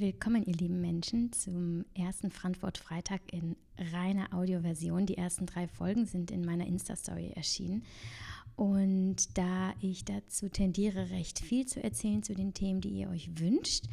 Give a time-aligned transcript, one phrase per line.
[0.00, 3.56] Willkommen, ihr lieben Menschen, zum ersten Frankfurt Freitag in
[3.92, 5.06] reiner Audioversion.
[5.06, 7.82] Die ersten drei Folgen sind in meiner Insta-Story erschienen.
[8.54, 13.40] Und da ich dazu tendiere, recht viel zu erzählen zu den Themen, die ihr euch
[13.40, 13.86] wünscht,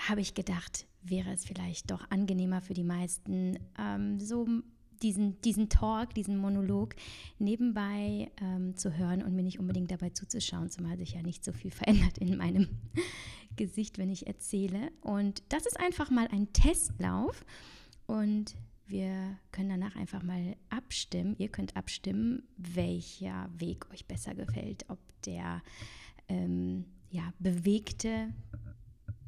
[0.00, 4.48] habe ich gedacht, wäre es vielleicht doch angenehmer für die meisten, ähm, so
[5.00, 6.96] diesen, diesen Talk, diesen Monolog
[7.38, 11.52] nebenbei ähm, zu hören und mir nicht unbedingt dabei zuzuschauen, zumal sich ja nicht so
[11.52, 12.66] viel verändert in meinem
[13.56, 14.90] Gesicht, wenn ich erzähle.
[15.00, 17.44] Und das ist einfach mal ein Testlauf
[18.06, 18.54] und
[18.86, 21.34] wir können danach einfach mal abstimmen.
[21.38, 25.62] Ihr könnt abstimmen, welcher Weg euch besser gefällt, ob der
[26.28, 28.32] ähm, ja, bewegte,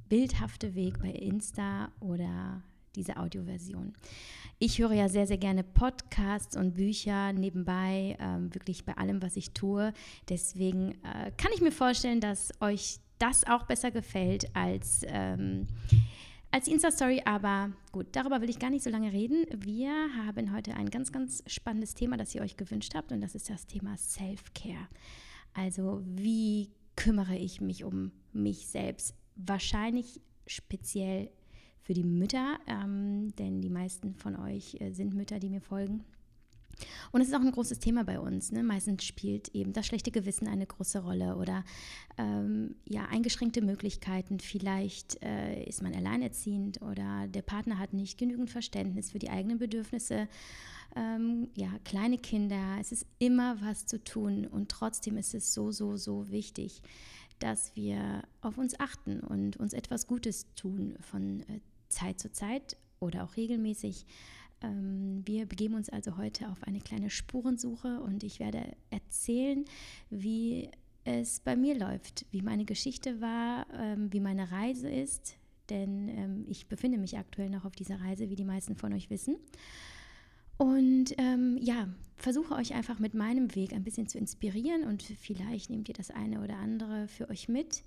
[0.09, 2.63] bildhafte Weg bei Insta oder
[2.97, 3.93] diese Audioversion.
[4.59, 9.37] Ich höre ja sehr, sehr gerne Podcasts und Bücher nebenbei, ähm, wirklich bei allem, was
[9.37, 9.93] ich tue.
[10.29, 15.67] Deswegen äh, kann ich mir vorstellen, dass euch das auch besser gefällt als, ähm,
[16.51, 17.23] als Insta-Story.
[17.25, 19.47] Aber gut, darüber will ich gar nicht so lange reden.
[19.57, 19.91] Wir
[20.27, 23.51] haben heute ein ganz, ganz spannendes Thema, das ihr euch gewünscht habt, und das ist
[23.51, 24.89] das Thema Self-Care.
[25.55, 29.15] Also, wie kümmere ich mich um mich selbst?
[29.37, 31.31] Wahrscheinlich speziell
[31.81, 36.05] für die Mütter, ähm, denn die meisten von euch äh, sind Mütter, die mir folgen.
[37.13, 38.53] Und es ist auch ein großes Thema bei uns.
[38.53, 38.63] Ne?
[38.63, 41.65] Meistens spielt eben das schlechte Gewissen eine große Rolle oder
[42.19, 44.41] ähm, ja, eingeschränkte Möglichkeiten.
[44.41, 49.59] Vielleicht äh, ist man alleinerziehend oder der Partner hat nicht genügend Verständnis für die eigenen
[49.59, 50.29] Bedürfnisse.
[50.95, 55.71] Ähm, ja, kleine Kinder, es ist immer was zu tun und trotzdem ist es so,
[55.71, 56.81] so, so wichtig,
[57.39, 62.77] dass wir auf uns achten und uns etwas Gutes tun von äh, Zeit zu Zeit
[62.99, 64.07] oder auch regelmäßig.
[64.63, 69.65] Ähm, wir begeben uns also heute auf eine kleine Spurensuche und ich werde erzählen,
[70.11, 70.71] wie
[71.05, 75.37] es bei mir läuft, wie meine Geschichte war, ähm, wie meine Reise ist,
[75.71, 79.11] denn ähm, ich befinde mich aktuell noch auf dieser Reise, wie die meisten von euch
[79.11, 79.37] wissen.
[80.59, 85.71] Und ähm, ja, versuche euch einfach mit meinem Weg ein bisschen zu inspirieren und vielleicht
[85.71, 87.85] nehmt ihr das eine oder andere für euch mit.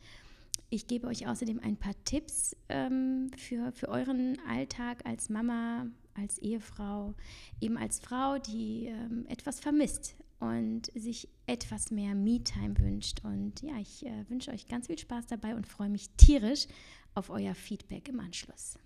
[0.69, 5.88] Ich gebe euch außerdem ein paar Tipps ähm, für, für euren Alltag als Mama,
[6.19, 7.13] als Ehefrau,
[7.62, 13.24] eben als Frau, die ähm, etwas vermisst und sich etwas mehr Me-Time wünscht.
[13.24, 16.68] Und ja, ich äh, wünsche euch ganz viel Spaß dabei und freue mich tierisch
[17.16, 18.78] auf euer Feedback im Anschluss.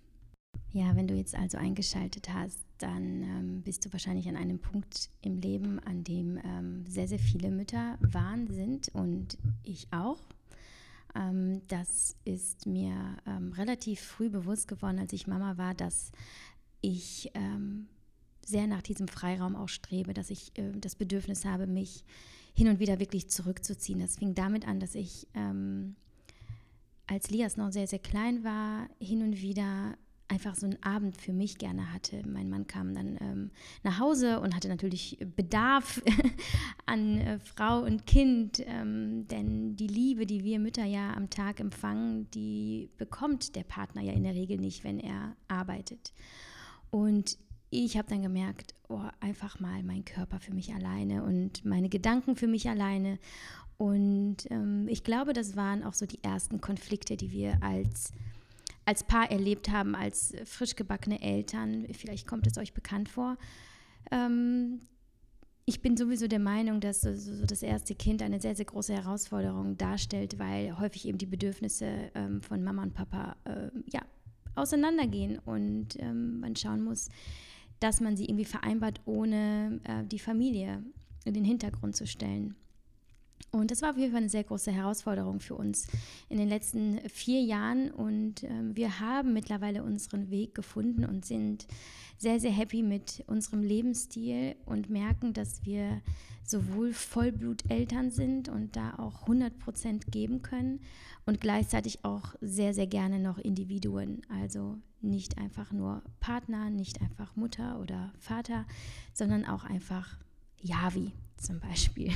[0.72, 5.10] Ja, wenn du jetzt also eingeschaltet hast, dann ähm, bist du wahrscheinlich an einem Punkt
[5.22, 10.20] im Leben, an dem ähm, sehr, sehr viele Mütter waren, sind und ich auch.
[11.16, 12.96] Ähm, das ist mir
[13.28, 16.12] ähm, relativ früh bewusst geworden, als ich Mama war, dass
[16.84, 17.88] ich ähm,
[18.46, 22.04] sehr nach diesem Freiraum auch strebe, dass ich äh, das Bedürfnis habe, mich
[22.54, 24.00] hin und wieder wirklich zurückzuziehen.
[24.00, 25.96] Das fing damit an, dass ich, ähm,
[27.08, 31.34] als Lias noch sehr, sehr klein war, hin und wieder einfach so einen Abend für
[31.34, 32.24] mich gerne hatte.
[32.28, 33.52] Mein Mann kam dann ähm,
[33.84, 36.02] nach Hause und hatte natürlich Bedarf
[36.86, 41.60] an äh, Frau und Kind, ähm, denn die Liebe, die wir Mütter ja am Tag
[41.60, 46.14] empfangen, die bekommt der Partner ja in der Regel nicht, wenn er arbeitet.
[46.94, 47.40] Und
[47.72, 52.36] ich habe dann gemerkt, oh, einfach mal mein Körper für mich alleine und meine Gedanken
[52.36, 53.18] für mich alleine.
[53.78, 58.12] Und ähm, ich glaube, das waren auch so die ersten Konflikte, die wir als
[58.86, 61.88] als Paar erlebt haben, als frisch gebackene Eltern.
[61.94, 63.38] Vielleicht kommt es euch bekannt vor.
[64.12, 64.82] Ähm,
[65.66, 68.94] ich bin sowieso der Meinung, dass so, so, das erste Kind eine sehr, sehr große
[68.94, 74.02] Herausforderung darstellt, weil häufig eben die Bedürfnisse ähm, von Mama und Papa äh, ja,
[74.56, 77.10] auseinandergehen und ähm, man schauen muss,
[77.80, 80.84] dass man sie irgendwie vereinbart, ohne äh, die Familie
[81.26, 82.56] in den Hintergrund zu stellen.
[83.52, 85.88] Und das war auf jeden Fall eine sehr große Herausforderung für uns
[86.28, 87.92] in den letzten vier Jahren.
[87.92, 91.68] Und ähm, wir haben mittlerweile unseren Weg gefunden und sind
[92.18, 96.02] sehr, sehr happy mit unserem Lebensstil und merken, dass wir
[96.44, 100.82] sowohl Vollbluteltern sind und da auch 100 Prozent geben können
[101.26, 104.22] und gleichzeitig auch sehr, sehr gerne noch Individuen.
[104.30, 108.66] Also nicht einfach nur Partner, nicht einfach Mutter oder Vater,
[109.14, 110.18] sondern auch einfach
[110.64, 112.12] Yavi zum Beispiel.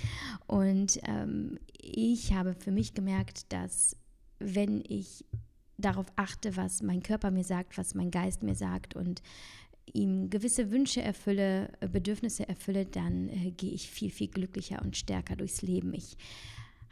[0.46, 3.96] Und ähm, ich habe für mich gemerkt, dass
[4.38, 5.24] wenn ich
[5.78, 9.22] darauf achte, was mein Körper mir sagt, was mein Geist mir sagt und
[9.92, 15.36] ihm gewisse Wünsche erfülle, Bedürfnisse erfülle, dann äh, gehe ich viel, viel glücklicher und stärker
[15.36, 15.92] durchs Leben.
[15.94, 16.16] Ich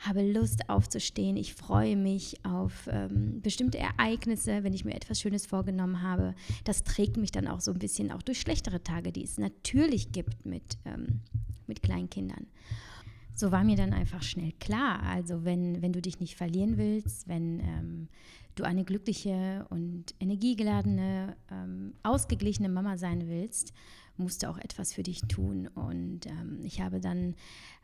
[0.01, 1.37] habe Lust aufzustehen.
[1.37, 6.35] Ich freue mich auf ähm, bestimmte Ereignisse, wenn ich mir etwas Schönes vorgenommen habe.
[6.65, 10.11] Das trägt mich dann auch so ein bisschen auch durch schlechtere Tage, die es natürlich
[10.13, 11.21] gibt mit, ähm,
[11.67, 12.47] mit Kleinkindern.
[13.35, 15.03] So war mir dann einfach schnell klar.
[15.03, 18.09] Also wenn, wenn du dich nicht verlieren willst, wenn ähm,
[18.55, 23.73] du eine glückliche und energiegeladene, ähm, ausgeglichene Mama sein willst,
[24.17, 25.69] musst du auch etwas für dich tun.
[25.69, 27.35] Und ähm, ich habe dann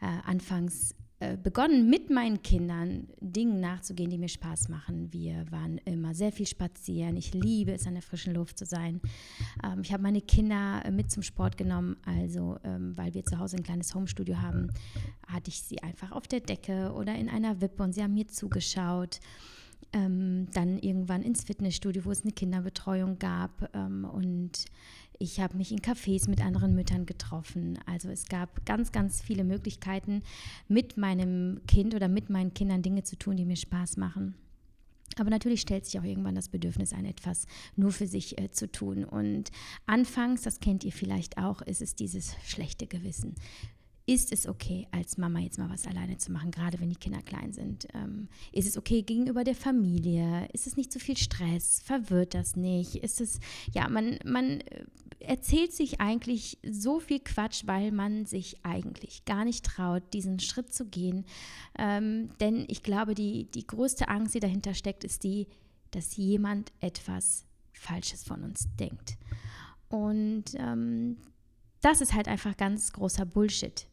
[0.00, 0.94] äh, anfangs
[1.42, 5.12] begonnen, mit meinen Kindern Dingen nachzugehen, die mir Spaß machen.
[5.12, 7.16] Wir waren immer sehr viel spazieren.
[7.16, 9.00] Ich liebe es, an der frischen Luft zu sein.
[9.64, 11.96] Ähm, ich habe meine Kinder äh, mit zum Sport genommen.
[12.04, 14.70] Also, ähm, weil wir zu Hause ein kleines Homestudio haben,
[15.26, 18.28] hatte ich sie einfach auf der Decke oder in einer Wippe und sie haben mir
[18.28, 19.20] zugeschaut.
[19.92, 23.70] Ähm, dann irgendwann ins Fitnessstudio, wo es eine Kinderbetreuung gab.
[23.74, 24.66] Ähm, und
[25.18, 27.78] ich habe mich in Cafés mit anderen Müttern getroffen.
[27.86, 30.22] Also es gab ganz, ganz viele Möglichkeiten,
[30.68, 34.34] mit meinem Kind oder mit meinen Kindern Dinge zu tun, die mir Spaß machen.
[35.18, 38.70] Aber natürlich stellt sich auch irgendwann das Bedürfnis ein, etwas nur für sich äh, zu
[38.70, 39.04] tun.
[39.04, 39.50] Und
[39.86, 43.34] anfangs, das kennt ihr vielleicht auch, ist es dieses schlechte Gewissen
[44.06, 47.20] ist es okay, als Mama jetzt mal was alleine zu machen, gerade wenn die Kinder
[47.22, 47.88] klein sind?
[47.92, 50.48] Ähm, ist es okay gegenüber der Familie?
[50.52, 51.82] Ist es nicht zu viel Stress?
[51.84, 52.94] Verwirrt das nicht?
[52.96, 53.40] Ist es,
[53.72, 54.84] ja, man, man äh,
[55.20, 60.72] erzählt sich eigentlich so viel Quatsch, weil man sich eigentlich gar nicht traut, diesen Schritt
[60.72, 61.24] zu gehen.
[61.78, 65.46] Ähm, denn ich glaube, die, die größte Angst, die dahinter steckt, ist die,
[65.90, 69.16] dass jemand etwas Falsches von uns denkt.
[69.88, 71.16] Und ähm,
[71.80, 73.86] das ist halt einfach ganz großer Bullshit.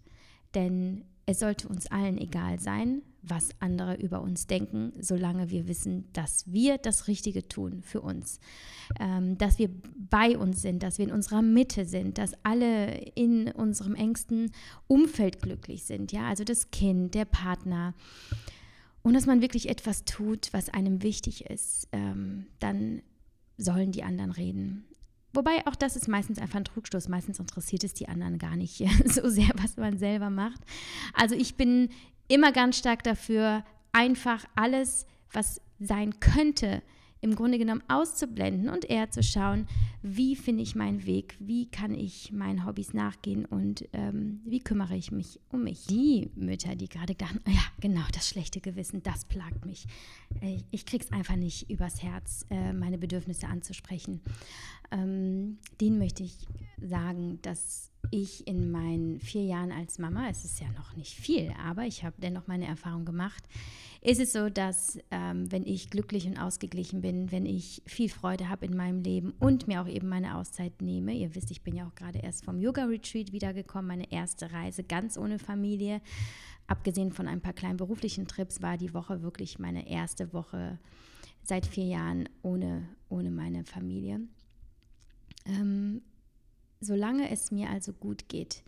[0.55, 6.09] Denn es sollte uns allen egal sein, was andere über uns denken, solange wir wissen,
[6.11, 8.39] dass wir das Richtige tun für uns,
[8.99, 13.47] ähm, dass wir bei uns sind, dass wir in unserer Mitte sind, dass alle in
[13.49, 14.51] unserem engsten
[14.87, 17.93] Umfeld glücklich sind, ja, also das Kind, der Partner
[19.03, 23.01] und dass man wirklich etwas tut, was einem wichtig ist, ähm, dann
[23.57, 24.85] sollen die anderen reden.
[25.33, 27.09] Wobei auch das ist meistens einfach ein Trugstoß.
[27.09, 30.61] Meistens interessiert es die anderen gar nicht so sehr, was man selber macht.
[31.13, 31.89] Also ich bin
[32.27, 36.81] immer ganz stark dafür, einfach alles, was sein könnte,
[37.23, 39.65] im Grunde genommen auszublenden und eher zu schauen,
[40.01, 44.97] wie finde ich meinen Weg, wie kann ich meinen Hobbys nachgehen und ähm, wie kümmere
[44.97, 45.85] ich mich um mich.
[45.85, 49.87] Die Mütter, die gerade dachten, ja, genau, das schlechte Gewissen, das plagt mich.
[50.41, 54.19] Ich, ich krieg's einfach nicht übers Herz, äh, meine Bedürfnisse anzusprechen.
[54.91, 56.45] Ähm, denen möchte ich
[56.81, 61.51] sagen, dass ich in meinen vier Jahren als Mama, es ist ja noch nicht viel,
[61.63, 63.43] aber ich habe dennoch meine Erfahrung gemacht,
[64.01, 68.49] ist es so, dass ähm, wenn ich glücklich und ausgeglichen bin, wenn ich viel Freude
[68.49, 71.75] habe in meinem Leben und mir auch eben meine Auszeit nehme, ihr wisst, ich bin
[71.75, 76.01] ja auch gerade erst vom Yoga-Retreat wiedergekommen, meine erste Reise ganz ohne Familie,
[76.67, 80.79] abgesehen von ein paar kleinen beruflichen Trips, war die Woche wirklich meine erste Woche
[81.43, 84.21] seit vier Jahren ohne, ohne meine Familie.
[85.45, 86.01] Ähm,
[86.83, 88.63] solange es mir also gut geht,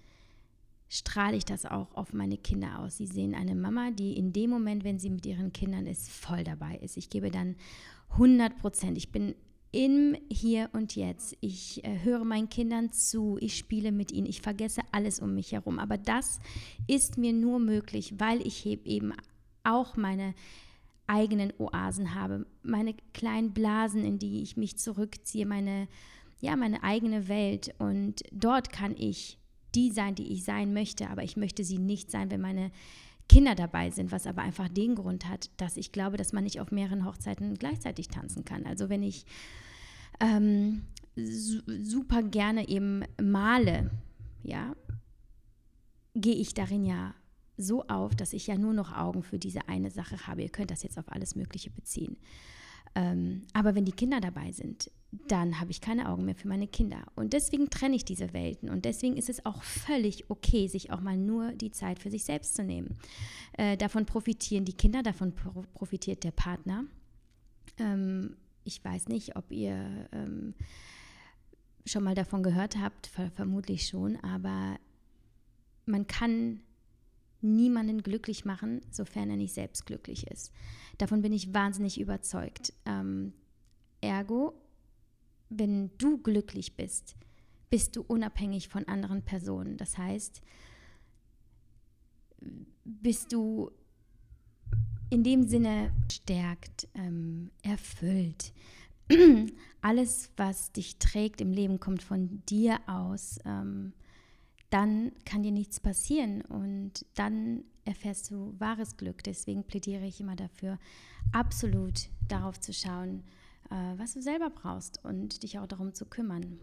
[0.89, 2.97] strahle ich das auch auf meine Kinder aus.
[2.97, 6.43] Sie sehen eine Mama, die in dem Moment, wenn sie mit ihren Kindern ist, voll
[6.43, 6.97] dabei ist.
[6.97, 7.55] Ich gebe dann
[8.11, 8.97] 100 Prozent.
[8.97, 9.35] Ich bin
[9.71, 11.35] im Hier und Jetzt.
[11.41, 15.51] Ich äh, höre meinen Kindern zu, ich spiele mit ihnen, ich vergesse alles um mich
[15.51, 15.79] herum.
[15.79, 16.39] Aber das
[16.87, 19.13] ist mir nur möglich, weil ich eben
[19.63, 20.33] auch meine
[21.07, 25.87] eigenen Oasen habe, meine kleinen Blasen, in die ich mich zurückziehe, meine,
[26.45, 27.73] ja, meine eigene Welt.
[27.79, 29.39] Und dort kann ich
[29.73, 32.71] die sein, die ich sein möchte, aber ich möchte sie nicht sein, wenn meine
[33.27, 36.61] Kinder dabei sind, was aber einfach den Grund hat, dass ich glaube, dass man nicht
[36.61, 38.65] auf mehreren Hochzeiten gleichzeitig tanzen kann.
[38.65, 39.25] Also wenn ich
[40.19, 40.83] ähm,
[41.15, 43.89] su super gerne eben male,
[44.43, 44.75] ja,
[46.13, 47.15] gehe ich darin ja
[47.57, 50.43] so auf, dass ich ja nur noch Augen für diese eine Sache habe.
[50.43, 52.17] Ihr könnt das jetzt auf alles Mögliche beziehen.
[52.93, 54.91] Ähm, aber wenn die Kinder dabei sind,
[55.27, 57.03] dann habe ich keine Augen mehr für meine Kinder.
[57.15, 58.69] Und deswegen trenne ich diese Welten.
[58.69, 62.23] Und deswegen ist es auch völlig okay, sich auch mal nur die Zeit für sich
[62.23, 62.97] selbst zu nehmen.
[63.53, 65.33] Äh, davon profitieren die Kinder, davon
[65.73, 66.85] profitiert der Partner.
[67.77, 70.53] Ähm, ich weiß nicht, ob ihr ähm,
[71.85, 74.77] schon mal davon gehört habt, ver vermutlich schon, aber
[75.85, 76.61] man kann
[77.41, 80.51] niemanden glücklich machen, sofern er nicht selbst glücklich ist.
[80.97, 82.73] Davon bin ich wahnsinnig überzeugt.
[82.85, 83.33] Ähm,
[84.01, 84.53] ergo,
[85.49, 87.15] wenn du glücklich bist,
[87.69, 89.77] bist du unabhängig von anderen Personen.
[89.77, 90.41] Das heißt,
[92.83, 93.71] bist du
[95.09, 98.53] in dem Sinne stärkt, ähm, erfüllt.
[99.81, 103.39] Alles, was dich trägt im Leben, kommt von dir aus.
[103.45, 103.93] Ähm,
[104.69, 109.23] dann kann dir nichts passieren und dann erfährst du wahres Glück.
[109.23, 110.79] Deswegen plädiere ich immer dafür,
[111.31, 113.23] absolut darauf zu schauen,
[113.69, 116.59] was du selber brauchst und dich auch darum zu kümmern.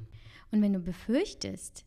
[0.51, 1.85] Und wenn du befürchtest,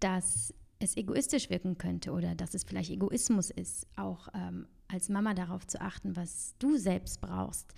[0.00, 5.34] dass es egoistisch wirken könnte oder dass es vielleicht Egoismus ist, auch ähm, als Mama
[5.34, 7.74] darauf zu achten, was du selbst brauchst,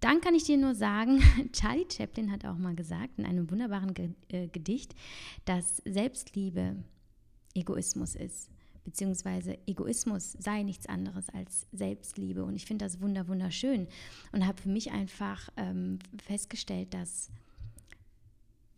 [0.00, 3.94] dann kann ich dir nur sagen, Charlie Chaplin hat auch mal gesagt in einem wunderbaren
[4.28, 4.94] äh, Gedicht,
[5.44, 6.76] dass Selbstliebe
[7.54, 8.50] Egoismus ist
[8.86, 12.44] beziehungsweise Egoismus sei nichts anderes als Selbstliebe.
[12.44, 13.88] Und ich finde das wunder wunderschön
[14.32, 17.30] und habe für mich einfach ähm, festgestellt, dass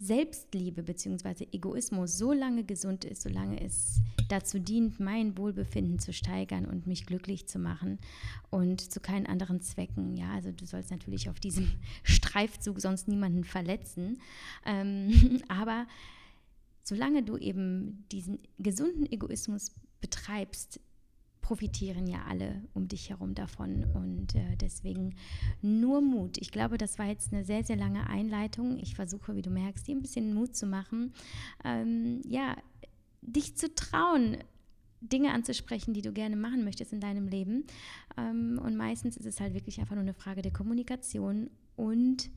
[0.00, 1.48] Selbstliebe bzw.
[1.52, 7.04] Egoismus so lange gesund ist, solange es dazu dient, mein Wohlbefinden zu steigern und mich
[7.04, 7.98] glücklich zu machen
[8.50, 10.16] und zu keinen anderen Zwecken.
[10.16, 11.68] Ja, also du sollst natürlich auf diesem
[12.02, 14.20] Streifzug sonst niemanden verletzen,
[14.64, 15.86] ähm, aber
[16.82, 20.80] solange du eben diesen gesunden Egoismus betreibst,
[21.40, 23.84] profitieren ja alle um dich herum davon.
[23.94, 25.14] Und äh, deswegen
[25.62, 26.36] nur Mut.
[26.38, 28.78] Ich glaube, das war jetzt eine sehr, sehr lange Einleitung.
[28.78, 31.14] Ich versuche, wie du merkst, dir ein bisschen Mut zu machen.
[31.64, 32.54] Ähm, ja,
[33.22, 34.38] dich zu trauen,
[35.00, 37.64] Dinge anzusprechen, die du gerne machen möchtest in deinem Leben.
[38.16, 42.30] Ähm, und meistens ist es halt wirklich einfach nur eine Frage der Kommunikation und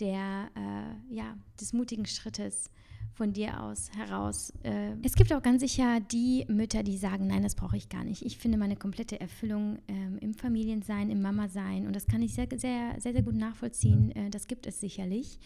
[0.00, 2.70] der, äh, ja, des mutigen Schrittes
[3.14, 4.52] von dir aus heraus.
[4.62, 8.04] Äh, es gibt auch ganz sicher die Mütter, die sagen, nein, das brauche ich gar
[8.04, 8.24] nicht.
[8.24, 12.48] Ich finde meine komplette Erfüllung ähm, im Familiensein, im Mama-Sein und das kann ich sehr,
[12.50, 14.10] sehr, sehr, sehr gut nachvollziehen.
[14.12, 15.38] Äh, das gibt es sicherlich.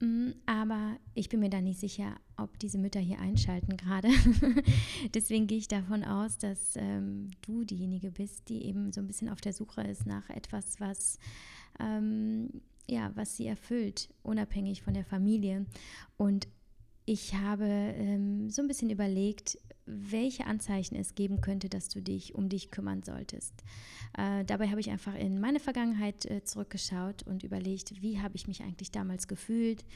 [0.00, 4.08] Mm, aber ich bin mir da nicht sicher, ob diese Mütter hier einschalten gerade.
[5.14, 9.28] Deswegen gehe ich davon aus, dass ähm, du diejenige bist, die eben so ein bisschen
[9.28, 11.18] auf der Suche ist nach etwas, was
[11.80, 15.66] ähm, ja, was sie erfüllt, unabhängig von der Familie.
[16.16, 16.48] Und
[17.08, 22.34] ich habe ähm, so ein bisschen überlegt, welche Anzeichen es geben könnte, dass du dich
[22.34, 23.54] um dich kümmern solltest.
[24.18, 28.46] Äh, dabei habe ich einfach in meine Vergangenheit äh, zurückgeschaut und überlegt, wie habe ich
[28.46, 29.86] mich eigentlich damals gefühlt,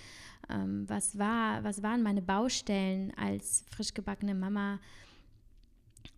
[0.49, 4.81] ähm, was, war, was waren meine Baustellen als frisch gebackene Mama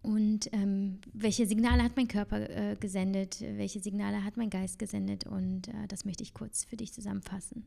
[0.02, 5.26] und ähm, welche Signale hat mein Körper äh, gesendet, welche Signale hat mein Geist gesendet
[5.26, 7.66] und äh, das möchte ich kurz für dich zusammenfassen.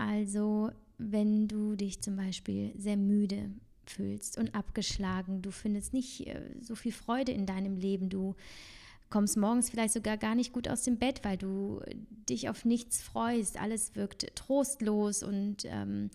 [0.00, 3.50] Also wenn du dich zum Beispiel sehr müde
[3.84, 8.34] fühlst und abgeschlagen, du findest nicht äh, so viel Freude in deinem Leben, du
[9.10, 11.82] kommst morgens vielleicht sogar gar nicht gut aus dem Bett, weil du
[12.28, 16.10] dich auf nichts freust, alles wirkt trostlos und ähm,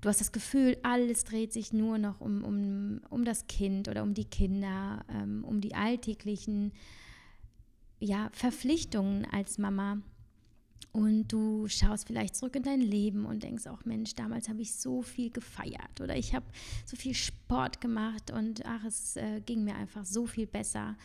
[0.00, 4.02] du hast das Gefühl, alles dreht sich nur noch um, um, um das Kind oder
[4.02, 6.72] um die Kinder, ähm, um die alltäglichen
[7.98, 9.98] ja, Verpflichtungen als Mama.
[10.92, 14.74] Und du schaust vielleicht zurück in dein Leben und denkst auch, Mensch, damals habe ich
[14.74, 16.46] so viel gefeiert oder ich habe
[16.84, 20.96] so viel Sport gemacht und ach, es äh, ging mir einfach so viel besser.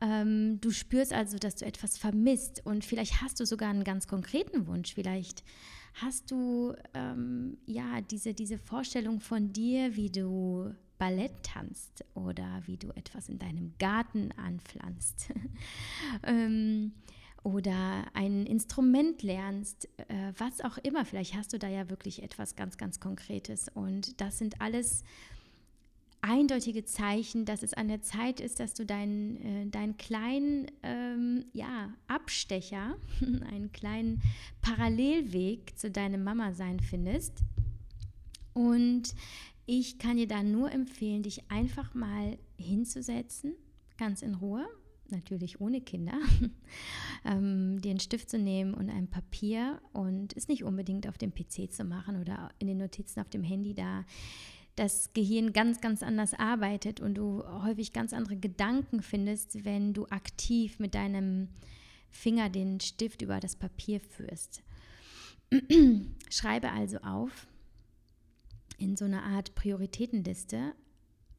[0.00, 4.08] Ähm, du spürst also, dass du etwas vermisst und vielleicht hast du sogar einen ganz
[4.08, 4.94] konkreten Wunsch.
[4.94, 5.44] Vielleicht
[5.94, 12.76] hast du ähm, ja diese, diese Vorstellung von dir, wie du Ballett tanzt oder wie
[12.76, 15.32] du etwas in deinem Garten anpflanzt.
[16.24, 16.92] ähm,
[17.42, 21.04] oder ein Instrument lernst, äh, was auch immer.
[21.04, 23.68] Vielleicht hast du da ja wirklich etwas ganz, ganz Konkretes.
[23.72, 25.04] Und das sind alles
[26.20, 31.44] eindeutige Zeichen, dass es an der Zeit ist, dass du deinen, äh, deinen kleinen ähm,
[31.52, 32.96] ja, Abstecher,
[33.50, 34.20] einen kleinen
[34.60, 37.34] Parallelweg zu deinem Mama-Sein findest.
[38.52, 39.14] Und
[39.66, 43.54] ich kann dir da nur empfehlen, dich einfach mal hinzusetzen,
[43.96, 44.66] ganz in Ruhe
[45.10, 46.18] natürlich ohne Kinder,
[47.24, 51.72] ähm, einen Stift zu nehmen und ein Papier und es nicht unbedingt auf dem PC
[51.72, 54.04] zu machen oder in den Notizen auf dem Handy, da
[54.76, 60.06] das Gehirn ganz, ganz anders arbeitet und du häufig ganz andere Gedanken findest, wenn du
[60.06, 61.48] aktiv mit deinem
[62.10, 64.62] Finger den Stift über das Papier führst.
[66.30, 67.48] Schreibe also auf
[68.78, 70.74] in so einer Art Prioritätenliste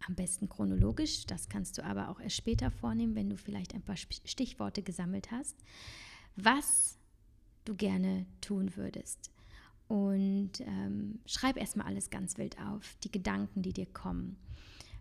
[0.07, 3.81] am besten chronologisch, das kannst du aber auch erst später vornehmen, wenn du vielleicht ein
[3.81, 5.55] paar Stichworte gesammelt hast,
[6.35, 6.97] was
[7.65, 9.31] du gerne tun würdest.
[9.87, 14.37] Und ähm, schreib erstmal alles ganz wild auf, die Gedanken, die dir kommen.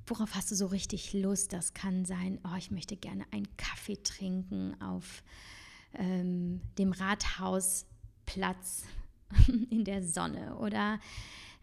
[0.06, 1.52] Worauf hast du so richtig Lust?
[1.52, 5.22] Das kann sein, oh, ich möchte gerne einen Kaffee trinken auf
[5.92, 8.84] ähm, dem Rathausplatz
[9.70, 10.98] in der Sonne oder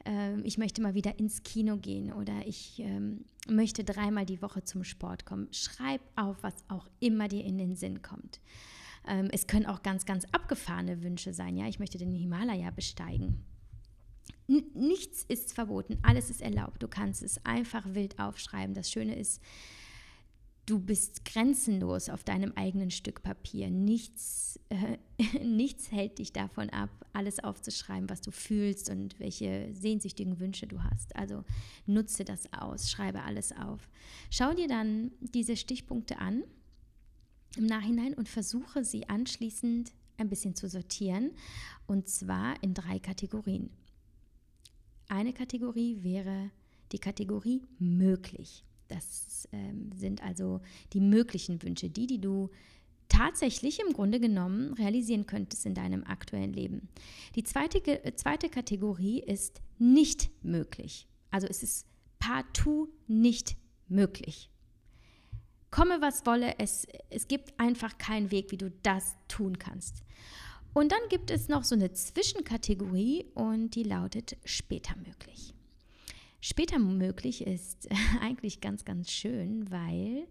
[0.06, 4.64] äh, ich möchte mal wieder ins Kino gehen oder ich ähm, möchte dreimal die Woche
[4.64, 5.48] zum Sport kommen.
[5.52, 8.40] Schreib auf, was auch immer dir in den Sinn kommt.
[9.08, 11.58] Ähm, es können auch ganz, ganz abgefahrene Wünsche sein.
[11.58, 13.46] Ja, ich möchte den Himalaya besteigen.
[14.48, 16.82] N nichts ist verboten, alles ist erlaubt.
[16.82, 18.76] Du kannst es einfach wild aufschreiben.
[18.76, 19.42] Das Schöne ist,
[20.66, 23.70] du bist grenzenlos auf deinem eigenen Stück Papier.
[23.70, 24.98] Nichts, äh,
[25.44, 30.84] nichts hält dich davon ab, alles aufzuschreiben, was du fühlst und welche sehnsüchtigen Wünsche du
[30.84, 31.16] hast.
[31.16, 31.44] Also
[31.86, 33.88] nutze das aus, schreibe alles auf.
[34.30, 36.44] Schau dir dann diese Stichpunkte an
[37.58, 41.32] im Nachhinein und versuche sie anschließend ein bisschen zu sortieren
[41.88, 43.70] und zwar in drei Kategorien.
[45.08, 46.50] Eine Kategorie wäre
[46.92, 48.64] die Kategorie möglich.
[48.88, 50.62] Das ähm, sind also
[50.94, 52.50] die möglichen Wünsche, die, die du
[53.10, 56.90] tatsächlich im Grunde genommen realisieren könntest in deinem aktuellen Leben.
[57.36, 57.82] Die zweite,
[58.16, 61.08] zweite Kategorie ist nicht möglich.
[61.32, 61.86] Also es ist
[62.20, 64.50] partout nicht möglich.
[65.72, 70.04] Komme, was wolle, es, es gibt einfach keinen Weg, wie du das tun kannst.
[70.74, 75.55] Und dann gibt es noch so eine Zwischenkategorie und die lautet später möglich.
[76.48, 77.90] Später möglich ist
[78.22, 80.28] eigentlich ganz, ganz schön, weil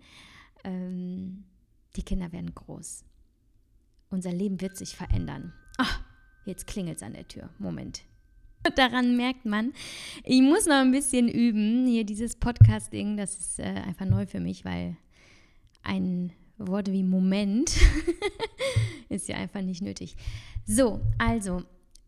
[0.62, 1.42] ähm,
[1.97, 3.04] die Kinder werden groß.
[4.11, 5.52] Unser Leben wird sich verändern.
[5.76, 6.00] Ach,
[6.44, 7.50] jetzt klingelt es an der Tür.
[7.59, 8.02] Moment.
[8.76, 9.73] Daran merkt man,
[10.23, 11.88] ich muss noch ein bisschen üben.
[11.88, 14.97] Hier dieses Podcasting, das ist äh, einfach neu für mich, weil
[15.83, 17.76] ein Wort wie Moment
[19.09, 20.14] ist ja einfach nicht nötig.
[20.64, 21.64] So, also,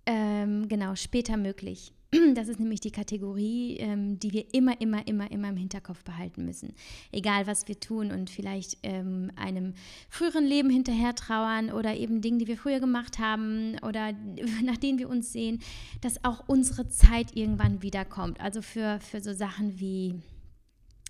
[0.06, 1.92] ähm, genau, später möglich.
[2.34, 6.44] Das ist nämlich die Kategorie, ähm, die wir immer, immer, immer, immer im Hinterkopf behalten
[6.44, 6.72] müssen.
[7.12, 9.74] Egal, was wir tun und vielleicht ähm, einem
[10.08, 14.12] früheren Leben hinterher trauern oder eben Dinge, die wir früher gemacht haben oder
[14.62, 15.60] nach denen wir uns sehen,
[16.00, 18.40] dass auch unsere Zeit irgendwann wiederkommt.
[18.40, 20.14] Also für, für so Sachen wie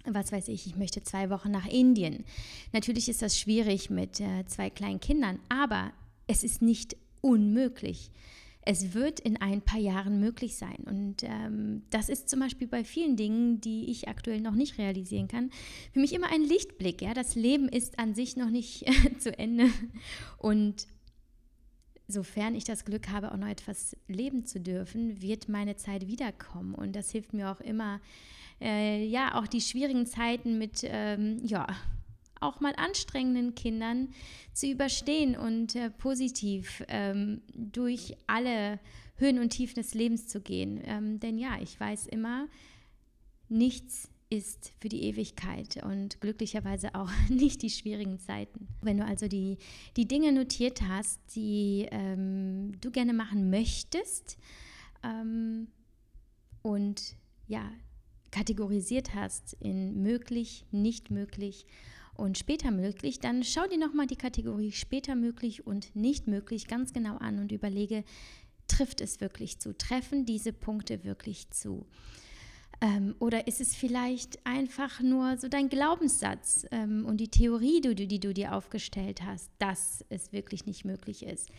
[0.09, 2.25] was weiß ich, ich möchte zwei Wochen nach Indien.
[2.73, 5.93] Natürlich ist das schwierig mit äh, zwei kleinen Kindern, aber
[6.29, 8.13] es ist nicht unmöglich
[8.67, 10.79] es wird in ein paar Jahren möglich sein.
[10.87, 15.29] Und ähm, das ist zum Beispiel bei vielen Dingen, die ich aktuell noch nicht realisieren
[15.29, 15.51] kann,
[15.93, 17.01] für mich immer ein Lichtblick.
[17.01, 17.15] Ja?
[17.15, 18.85] Das Leben ist an sich noch nicht
[19.21, 19.71] zu Ende.
[20.37, 20.89] Und
[22.09, 26.75] sofern ich das Glück habe, auch noch etwas leben zu dürfen, wird meine Zeit wiederkommen.
[26.75, 28.01] Und das hilft mir auch immer,
[28.61, 31.69] äh, ja, auch die schwierigen Zeiten mit, ähm, ja,
[32.41, 34.09] auch mal anstrengenden Kindern
[34.53, 38.79] zu überstehen und äh, positiv ähm, durch alle
[39.17, 40.81] Höhen und Tiefen des Lebens zu gehen.
[40.85, 42.49] Ähm, denn ja, ich weiß immer,
[43.49, 48.69] nichts ist für die Ewigkeit und glücklicherweise auch nicht die schwierigen Zeiten.
[48.83, 49.59] Wenn du also die,
[49.97, 54.37] die Dinge notiert hast, die ähm, du gerne machen möchtest
[55.03, 55.69] ähm,
[56.63, 57.15] und
[57.47, 57.71] ja,
[58.33, 61.65] kategorisiert hast in möglich, nicht möglich
[62.19, 66.93] und später möglich, dann schau dir nochmal die Kategorie später möglich und nicht möglich ganz
[66.93, 68.05] genau an und überlege,
[68.69, 69.77] trifft es wirklich zu?
[69.77, 71.87] Treffen diese Punkte wirklich zu?
[72.81, 77.95] Ähm, oder ist es vielleicht einfach nur so dein Glaubenssatz ähm, und die Theorie, die,
[78.07, 81.51] die, du dir aufgestellt hast, dass es wirklich nicht möglich ist?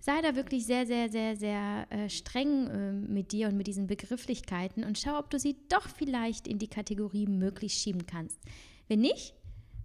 [0.00, 3.86] Sei da wirklich sehr, sehr, sehr, sehr äh, streng äh, mit dir und mit diesen
[3.86, 8.38] Begrifflichkeiten und schau, ob du sie doch vielleicht in die Kategorie möglich schieben kannst.
[8.86, 9.34] Wenn nicht,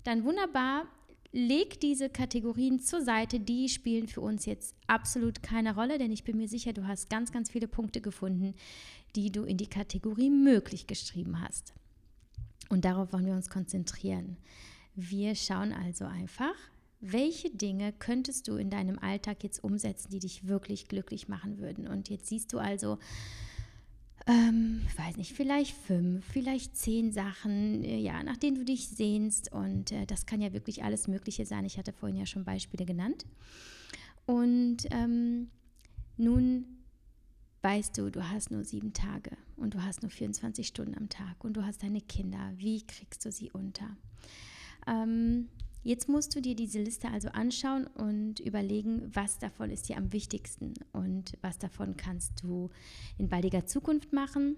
[0.04, 0.86] dann wunderbar,
[1.32, 3.40] leg diese Kategorien zur Seite.
[3.40, 7.10] Die spielen für uns jetzt absolut keine Rolle, denn ich bin mir sicher, du hast
[7.10, 8.54] ganz, ganz viele Punkte gefunden,
[9.16, 11.74] die du in die Kategorie möglich geschrieben hast.
[12.70, 14.38] Und darauf wollen wir uns konzentrieren.
[14.96, 16.56] Wir schauen also einfach,
[17.00, 21.88] welche Dinge könntest du in deinem Alltag jetzt umsetzen, die dich wirklich glücklich machen würden.
[21.88, 23.00] Und jetzt siehst du also,
[24.28, 29.52] ähm, weiß nicht, vielleicht fünf, vielleicht zehn Sachen, äh, ja, nach denen du dich sehnst.
[29.52, 31.66] Und äh, das kann ja wirklich alles Mögliche sein.
[31.66, 33.26] Ich hatte vorhin ja schon Beispiele genannt.
[34.26, 35.50] Und ähm,
[36.18, 36.66] nun
[37.62, 41.44] weißt du, du hast nur sieben Tage und du hast nur 24 Stunden am Tag
[41.44, 42.52] und du hast deine Kinder.
[42.56, 43.98] Wie kriegst du sie unter?
[44.88, 45.50] Ähm,
[45.84, 50.14] Jetzt musst du dir diese Liste also anschauen und überlegen, was davon ist dir am
[50.14, 52.70] wichtigsten und was davon kannst du
[53.18, 54.58] in baldiger Zukunft machen,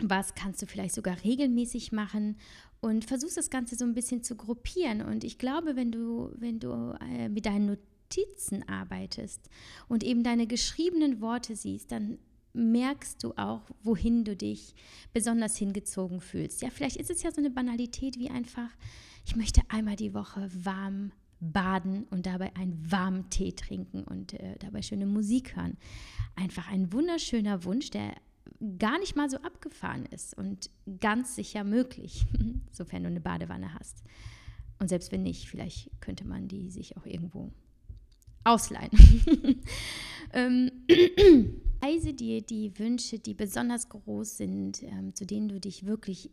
[0.00, 2.36] was kannst du vielleicht sogar regelmäßig machen
[2.80, 5.02] und versuchst das Ganze so ein bisschen zu gruppieren.
[5.02, 9.48] Und ich glaube, wenn du, wenn du äh, mit deinen Notizen arbeitest
[9.88, 12.18] und eben deine geschriebenen Worte siehst, dann
[12.58, 14.74] merkst du auch, wohin du dich
[15.12, 16.60] besonders hingezogen fühlst.
[16.62, 18.70] Ja, vielleicht ist es ja so eine Banalität wie einfach
[19.28, 24.56] ich möchte einmal die Woche warm baden und dabei einen warmen Tee trinken und äh,
[24.58, 25.76] dabei schöne Musik hören.
[26.34, 28.14] Einfach ein wunderschöner Wunsch, der
[28.78, 32.24] gar nicht mal so abgefahren ist und ganz sicher möglich,
[32.72, 34.02] sofern du eine Badewanne hast.
[34.78, 37.52] Und selbst wenn nicht, vielleicht könnte man die sich auch irgendwo
[38.44, 38.90] ausleihen.
[40.32, 40.70] ähm,
[41.80, 46.30] Reise dir die Wünsche, die besonders groß sind, ähm, zu denen du dich wirklich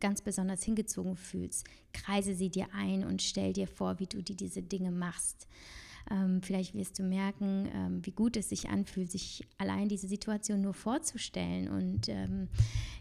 [0.00, 4.36] ganz besonders hingezogen fühlst, kreise sie dir ein und stell dir vor, wie du dir
[4.36, 5.46] diese Dinge machst.
[6.10, 10.60] Ähm, vielleicht wirst du merken, ähm, wie gut es sich anfühlt, sich allein diese Situation
[10.60, 11.68] nur vorzustellen.
[11.68, 12.48] Und ähm,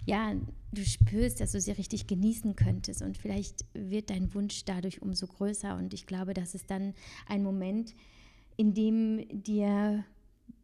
[0.06, 0.34] ja,
[0.72, 3.04] du spürst, dass du sie richtig genießen könntest.
[3.04, 5.76] Und vielleicht wird dein Wunsch dadurch umso größer.
[5.76, 6.94] Und ich glaube, das ist dann
[7.28, 7.94] ein Moment,
[8.58, 10.06] in dem dir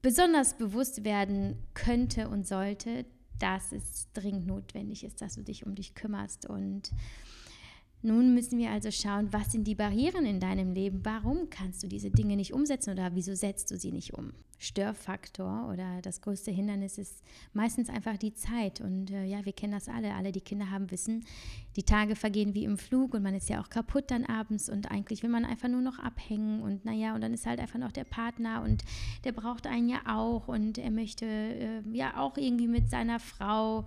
[0.01, 3.05] besonders bewusst werden könnte und sollte,
[3.39, 6.91] dass es dringend notwendig ist, dass du dich um dich kümmerst und
[8.01, 11.01] nun müssen wir also schauen, was sind die Barrieren in deinem Leben?
[11.03, 14.33] Warum kannst du diese Dinge nicht umsetzen oder wieso setzt du sie nicht um?
[14.61, 18.79] Störfaktor oder das größte Hindernis ist meistens einfach die Zeit.
[18.79, 20.13] Und äh, ja, wir kennen das alle.
[20.13, 21.25] Alle, die Kinder haben, wissen,
[21.75, 24.91] die Tage vergehen wie im Flug und man ist ja auch kaputt dann abends und
[24.91, 27.91] eigentlich will man einfach nur noch abhängen und naja, und dann ist halt einfach noch
[27.91, 28.83] der Partner und
[29.23, 33.85] der braucht einen ja auch und er möchte äh, ja auch irgendwie mit seiner Frau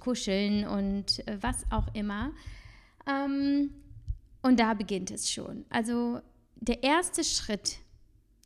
[0.00, 2.32] kuscheln und äh, was auch immer.
[3.06, 3.70] Ähm,
[4.42, 5.64] und da beginnt es schon.
[5.70, 6.20] Also
[6.56, 7.78] der erste Schritt,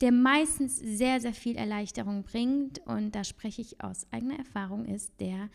[0.01, 5.12] der meistens sehr, sehr viel Erleichterung bringt, und da spreche ich aus eigener Erfahrung, ist
[5.20, 5.51] der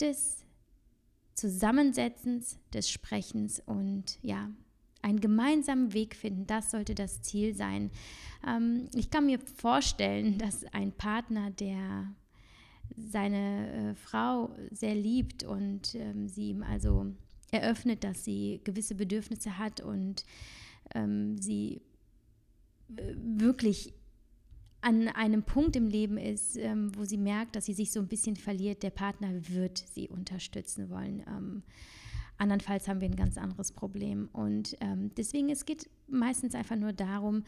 [0.00, 0.44] des
[1.34, 4.50] Zusammensetzens, des Sprechens und ja,
[5.02, 7.90] einen gemeinsamen Weg finden, das sollte das Ziel sein.
[8.46, 12.12] Ähm, ich kann mir vorstellen, dass ein Partner, der
[12.96, 17.06] seine äh, Frau sehr liebt und ähm, sie ihm also
[17.52, 20.24] eröffnet, dass sie gewisse Bedürfnisse hat und
[20.94, 21.82] ähm, sie
[22.96, 23.94] äh, wirklich
[24.82, 28.08] an einem Punkt im Leben ist, ähm, wo sie merkt, dass sie sich so ein
[28.08, 31.22] bisschen verliert, der Partner wird sie unterstützen wollen.
[31.26, 31.62] Ähm,
[32.38, 34.28] andernfalls haben wir ein ganz anderes Problem.
[34.32, 37.44] Und ähm, deswegen, es geht meistens einfach nur darum,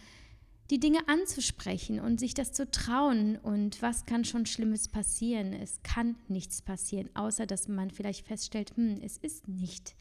[0.73, 3.37] die Dinge anzusprechen und sich das zu trauen.
[3.37, 5.53] Und was kann schon Schlimmes passieren?
[5.53, 9.95] Es kann nichts passieren, außer dass man vielleicht feststellt, hm, es ist nicht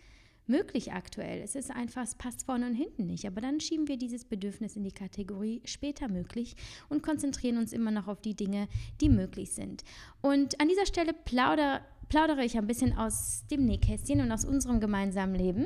[0.47, 1.41] möglich aktuell.
[1.41, 3.27] Es ist einfach, es passt vorne und hinten nicht.
[3.27, 6.55] Aber dann schieben wir dieses Bedürfnis in die Kategorie später möglich
[6.87, 8.69] und konzentrieren uns immer noch auf die Dinge,
[9.01, 9.83] die möglich sind.
[10.21, 14.79] Und an dieser Stelle plaudere, plaudere ich ein bisschen aus dem Nähkästchen und aus unserem
[14.79, 15.65] gemeinsamen Leben.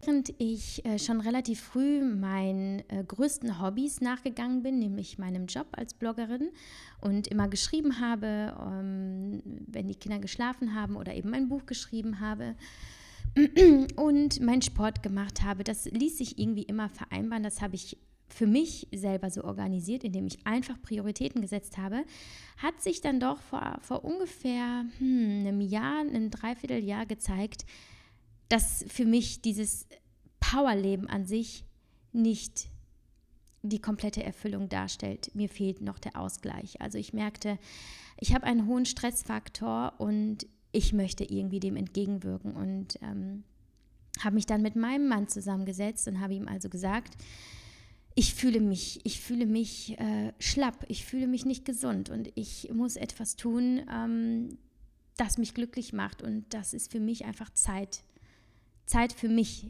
[0.00, 5.66] Während ich äh, schon relativ früh meinen äh, größten Hobbys nachgegangen bin, nämlich meinem Job
[5.72, 6.50] als Bloggerin
[7.00, 12.20] und immer geschrieben habe, ähm, wenn die Kinder geschlafen haben oder eben ein Buch geschrieben
[12.20, 12.56] habe
[13.96, 17.42] und meinen Sport gemacht habe, das ließ sich irgendwie immer vereinbaren.
[17.42, 17.96] Das habe ich
[18.28, 22.04] für mich selber so organisiert, indem ich einfach Prioritäten gesetzt habe,
[22.58, 27.64] hat sich dann doch vor, vor ungefähr hm, einem Jahr, einem Dreivierteljahr gezeigt,
[28.48, 29.86] dass für mich dieses
[30.40, 31.64] Powerleben an sich
[32.12, 32.68] nicht
[33.62, 35.34] die komplette Erfüllung darstellt.
[35.34, 36.80] Mir fehlt noch der Ausgleich.
[36.80, 37.58] Also ich merkte,
[38.18, 43.44] ich habe einen hohen Stressfaktor und ich möchte irgendwie dem entgegenwirken und ähm,
[44.20, 47.16] habe mich dann mit meinem Mann zusammengesetzt und habe ihm also gesagt,
[48.14, 52.70] ich fühle mich, ich fühle mich äh, schlapp, ich fühle mich nicht gesund und ich
[52.72, 54.58] muss etwas tun, ähm,
[55.18, 58.02] das mich glücklich macht und das ist für mich einfach Zeit.
[58.86, 59.68] Zeit für mich.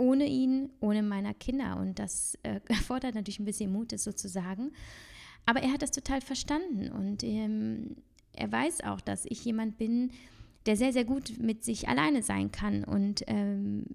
[0.00, 1.76] Ohne ihn, ohne meiner Kinder.
[1.76, 4.72] Und das äh, erfordert natürlich ein bisschen Mut, das sozusagen.
[5.44, 7.96] Aber er hat das total verstanden und ähm,
[8.34, 10.10] er weiß auch, dass ich jemand bin,
[10.66, 13.86] der sehr, sehr gut mit sich alleine sein kann und ähm,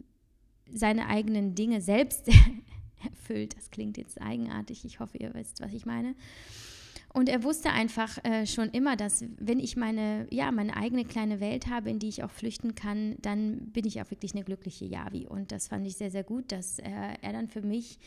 [0.71, 2.27] seine eigenen Dinge selbst
[3.03, 3.55] erfüllt.
[3.55, 4.83] Das klingt jetzt eigenartig.
[4.83, 6.15] Ich hoffe, ihr wisst, was ich meine.
[7.13, 11.39] Und er wusste einfach äh, schon immer, dass wenn ich meine, ja, meine eigene kleine
[11.39, 14.85] Welt habe, in die ich auch flüchten kann, dann bin ich auch wirklich eine glückliche
[14.85, 15.27] Javi.
[15.27, 16.89] Und das fand ich sehr, sehr gut, dass äh,
[17.21, 17.99] er dann für mich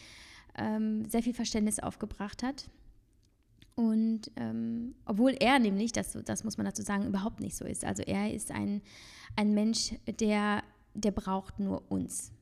[0.56, 2.68] ähm, sehr viel Verständnis aufgebracht hat.
[3.76, 7.84] Und ähm, obwohl er nämlich, das, das muss man dazu sagen, überhaupt nicht so ist.
[7.84, 8.82] Also er ist ein,
[9.36, 10.64] ein Mensch, der,
[10.94, 12.32] der braucht nur uns.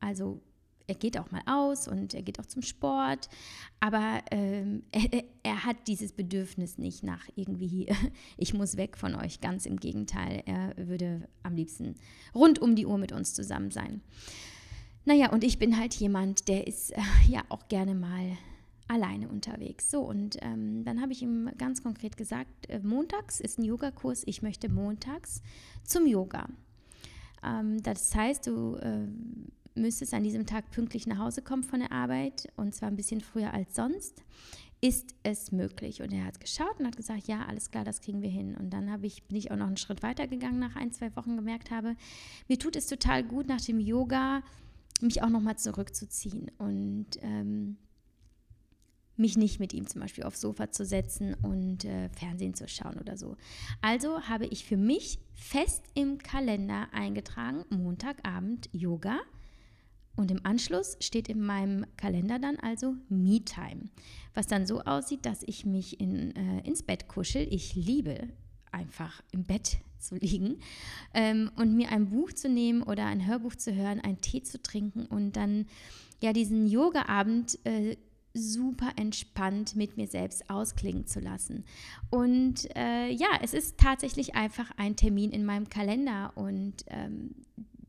[0.00, 0.40] Also
[0.86, 3.28] er geht auch mal aus und er geht auch zum Sport,
[3.80, 7.88] aber ähm, er, er, hat dieses Bedürfnis nicht nach irgendwie,
[8.36, 9.40] ich muss weg von euch.
[9.40, 11.94] Ganz im Gegenteil, er würde am liebsten
[12.34, 14.02] rund um die Uhr mit uns zusammen sein.
[15.06, 18.36] Naja, und ich bin halt jemand, der ist äh, ja auch gerne mal
[18.86, 19.90] alleine unterwegs.
[19.90, 24.22] So, und ähm, dann habe ich ihm ganz konkret gesagt, äh, montags ist ein Yogakurs,
[24.26, 25.42] ich möchte montags
[25.84, 26.48] zum Yoga.
[27.42, 28.76] Ähm, das heißt, du...
[28.76, 29.08] Äh,
[29.74, 33.20] müsstest an diesem Tag pünktlich nach Hause kommen von der Arbeit und zwar ein bisschen
[33.20, 34.22] früher als sonst,
[34.80, 36.02] ist es möglich.
[36.02, 38.54] Und er hat geschaut und hat gesagt, ja, alles klar, das kriegen wir hin.
[38.54, 41.36] Und dann ich, bin ich auch noch einen Schritt weiter gegangen nach ein, zwei Wochen
[41.36, 41.96] gemerkt habe,
[42.48, 44.42] mir tut es total gut nach dem Yoga,
[45.00, 47.78] mich auch nochmal zurückzuziehen und ähm,
[49.16, 52.98] mich nicht mit ihm zum Beispiel aufs Sofa zu setzen und äh, Fernsehen zu schauen
[52.98, 53.36] oder so.
[53.80, 59.20] Also habe ich für mich fest im Kalender eingetragen, Montagabend Yoga
[60.16, 63.88] und im Anschluss steht in meinem Kalender dann also Me-Time,
[64.32, 67.46] was dann so aussieht, dass ich mich in, äh, ins Bett kuschel.
[67.50, 68.28] Ich liebe
[68.70, 70.58] einfach im Bett zu liegen
[71.14, 74.60] ähm, und mir ein Buch zu nehmen oder ein Hörbuch zu hören, einen Tee zu
[74.60, 75.66] trinken und dann
[76.22, 77.96] ja diesen Yoga-Abend äh,
[78.34, 81.64] super entspannt mit mir selbst ausklingen zu lassen.
[82.10, 87.36] Und äh, ja, es ist tatsächlich einfach ein Termin in meinem Kalender und ähm,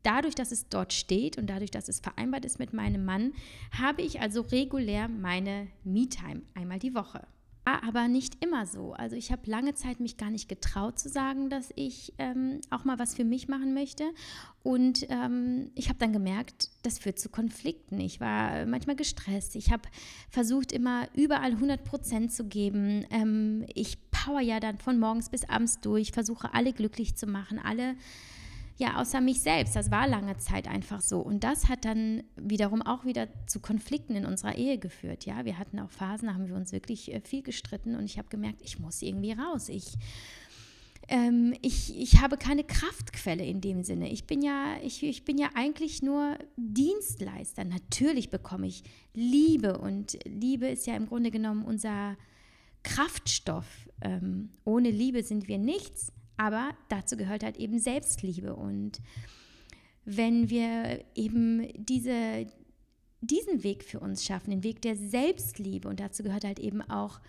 [0.06, 3.32] dadurch, dass es dort steht und dadurch, dass es vereinbart ist mit meinem Mann,
[3.76, 7.26] habe ich also regulär meine Me-Time einmal die Woche
[7.66, 8.92] aber nicht immer so.
[8.92, 12.84] Also ich habe lange Zeit mich gar nicht getraut zu sagen, dass ich ähm, auch
[12.84, 14.04] mal was für mich machen möchte.
[14.62, 18.00] Und ähm, ich habe dann gemerkt, das führt zu Konflikten.
[18.00, 19.56] Ich war manchmal gestresst.
[19.56, 19.82] Ich habe
[20.30, 23.04] versucht, immer überall 100 Prozent zu geben.
[23.10, 27.58] Ähm, ich power ja dann von morgens bis abends durch, versuche alle glücklich zu machen,
[27.58, 27.96] alle
[28.78, 29.74] ja, außer mich selbst.
[29.74, 31.20] Das war lange Zeit einfach so.
[31.20, 35.24] Und das hat dann wiederum auch wieder zu Konflikten in unserer Ehe geführt.
[35.24, 38.18] Ja, wir hatten auch Phasen, da haben wir uns wirklich äh, viel gestritten und ich
[38.18, 39.70] habe gemerkt, ich muss irgendwie raus.
[39.70, 39.94] Ich,
[41.08, 44.10] ähm, ich, ich habe keine Kraftquelle in dem Sinne.
[44.10, 47.64] Ich bin ja, ich, ich bin ja eigentlich nur Dienstleister.
[47.64, 48.84] Natürlich bekomme ich
[49.14, 52.16] Liebe und Liebe ist ja im Grunde genommen unser
[52.82, 53.88] Kraftstoff.
[54.02, 56.12] Ähm, ohne Liebe sind wir nichts.
[56.36, 58.54] Aber dazu gehört halt eben Selbstliebe.
[58.54, 59.00] Und
[60.04, 62.46] wenn wir eben diese,
[63.20, 67.20] diesen Weg für uns schaffen, den Weg der Selbstliebe, und dazu gehört halt eben auch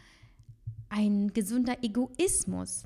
[0.90, 2.86] ein gesunder Egoismus,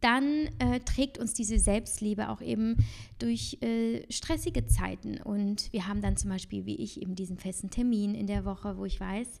[0.00, 2.76] dann äh, trägt uns diese Selbstliebe auch eben
[3.18, 5.20] durch äh, stressige Zeiten.
[5.20, 8.76] Und wir haben dann zum Beispiel, wie ich, eben diesen festen Termin in der Woche,
[8.76, 9.40] wo ich weiß,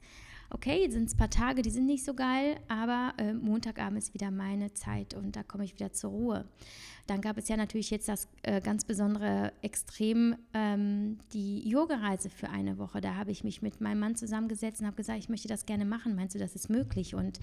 [0.50, 4.14] okay, sind es ein paar Tage, die sind nicht so geil, aber äh, Montagabend ist
[4.14, 6.44] wieder meine Zeit und da komme ich wieder zur Ruhe.
[7.06, 12.50] Dann gab es ja natürlich jetzt das äh, ganz besondere Extrem, ähm, die Yoga-Reise für
[12.50, 13.00] eine Woche.
[13.00, 15.86] Da habe ich mich mit meinem Mann zusammengesetzt und habe gesagt, ich möchte das gerne
[15.86, 16.14] machen.
[16.14, 17.14] Meinst du, das ist möglich?
[17.14, 17.40] Und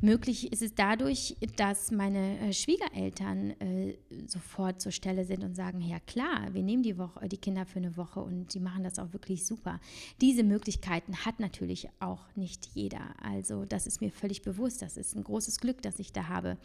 [0.00, 5.80] Möglich ist es dadurch, dass meine äh, Schwiegereltern äh, sofort zur Stelle sind und sagen,
[5.80, 9.00] ja klar, wir nehmen die, Woche, die Kinder für eine Woche und die machen das
[9.00, 9.80] auch wirklich super.
[10.20, 13.14] Diese Möglichkeiten hat natürlich auch nicht jeder.
[13.20, 14.82] Also das ist mir völlig bewusst.
[14.82, 16.58] Das ist ein großes Glück, das ich da habe.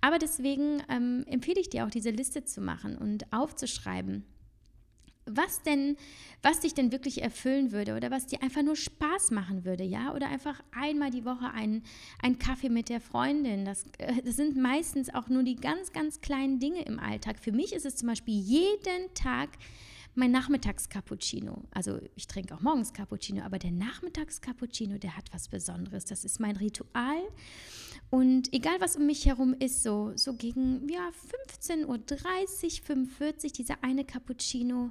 [0.00, 4.24] Aber deswegen ähm, empfehle ich dir auch, diese Liste zu machen und aufzuschreiben
[5.26, 5.96] was denn,
[6.42, 10.14] was dich denn wirklich erfüllen würde oder was dir einfach nur Spaß machen würde, ja?
[10.14, 11.82] Oder einfach einmal die Woche einen,
[12.20, 13.64] einen Kaffee mit der Freundin.
[13.64, 17.36] Das, äh, das sind meistens auch nur die ganz, ganz kleinen Dinge im Alltag.
[17.40, 19.50] Für mich ist es zum Beispiel jeden Tag
[20.14, 21.64] mein Nachmittags-Cappuccino.
[21.70, 26.04] Also ich trinke auch morgens Cappuccino, aber der Nachmittags-Cappuccino, der hat was Besonderes.
[26.04, 27.22] Das ist mein Ritual.
[28.10, 31.10] Und egal was um mich herum ist, so, so gegen ja,
[31.60, 34.90] 15.30 Uhr, 45 Uhr, dieser eine Cappuccino,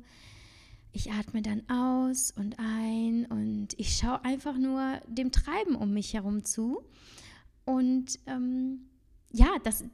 [0.92, 6.14] ich atme dann aus und ein und ich schaue einfach nur dem Treiben um mich
[6.14, 6.84] herum zu.
[7.64, 8.90] Und ähm,
[9.32, 9.86] ja, das,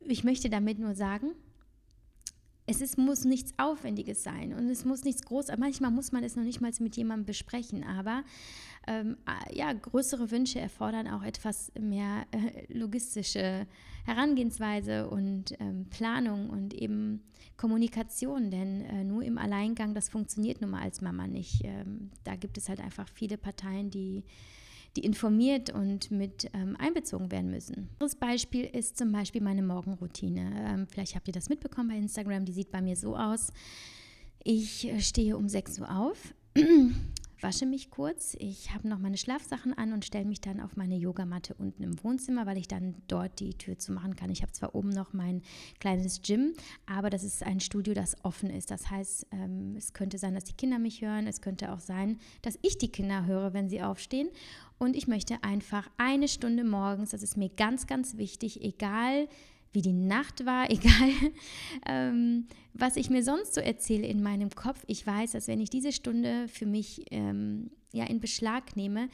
[0.00, 1.32] ich möchte damit nur sagen,
[2.70, 5.56] es ist, muss nichts Aufwendiges sein und es muss nichts Großes.
[5.58, 8.22] Manchmal muss man es noch nicht mal mit jemandem besprechen, aber
[8.86, 9.16] ähm,
[9.52, 13.66] ja, größere Wünsche erfordern auch etwas mehr äh, logistische
[14.04, 17.22] Herangehensweise und ähm, Planung und eben
[17.56, 21.62] Kommunikation, denn äh, nur im Alleingang, das funktioniert nun mal als Mama nicht.
[21.64, 24.22] Ähm, da gibt es halt einfach viele Parteien, die
[24.96, 27.76] die informiert und mit ähm, einbezogen werden müssen.
[27.76, 30.52] Ein anderes Beispiel ist zum Beispiel meine Morgenroutine.
[30.68, 33.52] Ähm, vielleicht habt ihr das mitbekommen bei Instagram, die sieht bei mir so aus.
[34.42, 36.34] Ich äh, stehe um 6 Uhr auf,
[37.40, 40.96] wasche mich kurz, ich habe noch meine Schlafsachen an und stelle mich dann auf meine
[40.96, 44.30] Yogamatte unten im Wohnzimmer, weil ich dann dort die Tür zumachen kann.
[44.30, 45.42] Ich habe zwar oben noch mein
[45.78, 46.54] kleines Gym,
[46.86, 48.70] aber das ist ein Studio, das offen ist.
[48.70, 52.18] Das heißt, ähm, es könnte sein, dass die Kinder mich hören, es könnte auch sein,
[52.42, 54.28] dass ich die Kinder höre, wenn sie aufstehen.
[54.80, 59.28] Und ich möchte einfach eine Stunde morgens, das ist mir ganz, ganz wichtig, egal
[59.72, 61.12] wie die Nacht war, egal
[61.86, 64.82] ähm, was ich mir sonst so erzähle in meinem Kopf.
[64.86, 69.10] Ich weiß, dass wenn ich diese Stunde für mich ähm, ja, in Beschlag nehme,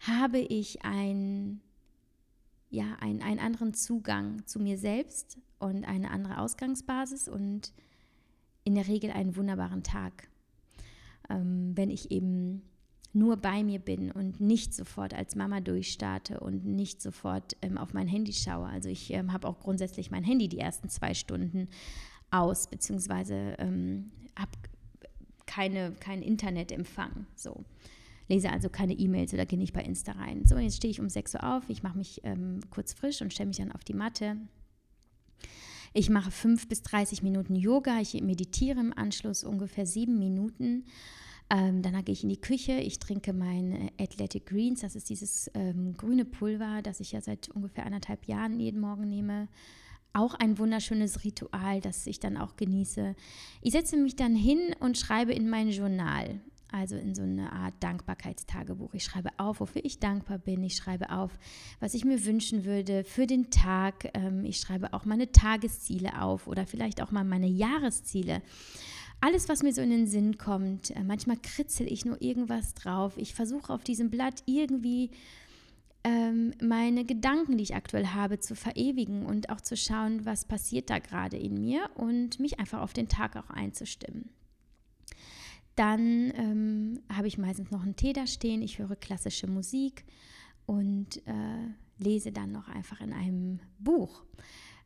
[0.00, 1.60] habe ich ein,
[2.68, 7.72] ja, ein, einen anderen Zugang zu mir selbst und eine andere Ausgangsbasis und
[8.64, 10.28] in der Regel einen wunderbaren Tag.
[11.30, 12.62] Ähm, wenn ich eben
[13.16, 17.94] nur bei mir bin und nicht sofort als Mama durchstarte und nicht sofort ähm, auf
[17.94, 18.66] mein Handy schaue.
[18.66, 21.68] Also ich ähm, habe auch grundsätzlich mein Handy die ersten zwei Stunden
[22.30, 24.52] aus, beziehungsweise ähm, habe
[25.46, 27.26] keine, kein Internetempfang.
[27.34, 27.64] So.
[28.28, 30.44] Lese also keine E-Mails oder gehe nicht bei Insta rein.
[30.44, 33.32] So, jetzt stehe ich um 6 Uhr auf, ich mache mich ähm, kurz frisch und
[33.32, 34.36] stelle mich dann auf die Matte.
[35.94, 40.84] Ich mache 5 bis 30 Minuten Yoga, ich meditiere im Anschluss ungefähr sieben Minuten
[41.48, 45.08] ähm, danach gehe ich in die Küche, ich trinke mein äh, Athletic Greens, das ist
[45.10, 49.48] dieses ähm, grüne Pulver, das ich ja seit ungefähr anderthalb Jahren jeden Morgen nehme.
[50.12, 53.14] Auch ein wunderschönes Ritual, das ich dann auch genieße.
[53.62, 56.40] Ich setze mich dann hin und schreibe in mein Journal.
[56.72, 58.92] also in so eine Art Dankbarkeitstagebuch.
[58.94, 60.62] Ich schreibe auf, wofür ich dankbar bin.
[60.64, 61.38] Ich schreibe auf,
[61.80, 64.10] was ich mir wünschen würde für den Tag.
[64.14, 68.42] Ähm, ich schreibe auch meine Tagesziele auf oder vielleicht auch mal meine Jahresziele.
[69.20, 70.90] Alles, was mir so in den Sinn kommt.
[70.90, 73.14] Äh, manchmal kritzel ich nur irgendwas drauf.
[73.16, 75.10] Ich versuche auf diesem Blatt irgendwie
[76.04, 80.88] ähm, meine Gedanken, die ich aktuell habe, zu verewigen und auch zu schauen, was passiert
[80.88, 84.30] da gerade in mir und mich einfach auf den Tag auch einzustimmen.
[85.74, 90.04] Dann ähm, habe ich meistens noch einen Tee da stehen, ich höre klassische Musik
[90.64, 94.24] und äh, lese dann noch einfach in einem Buch.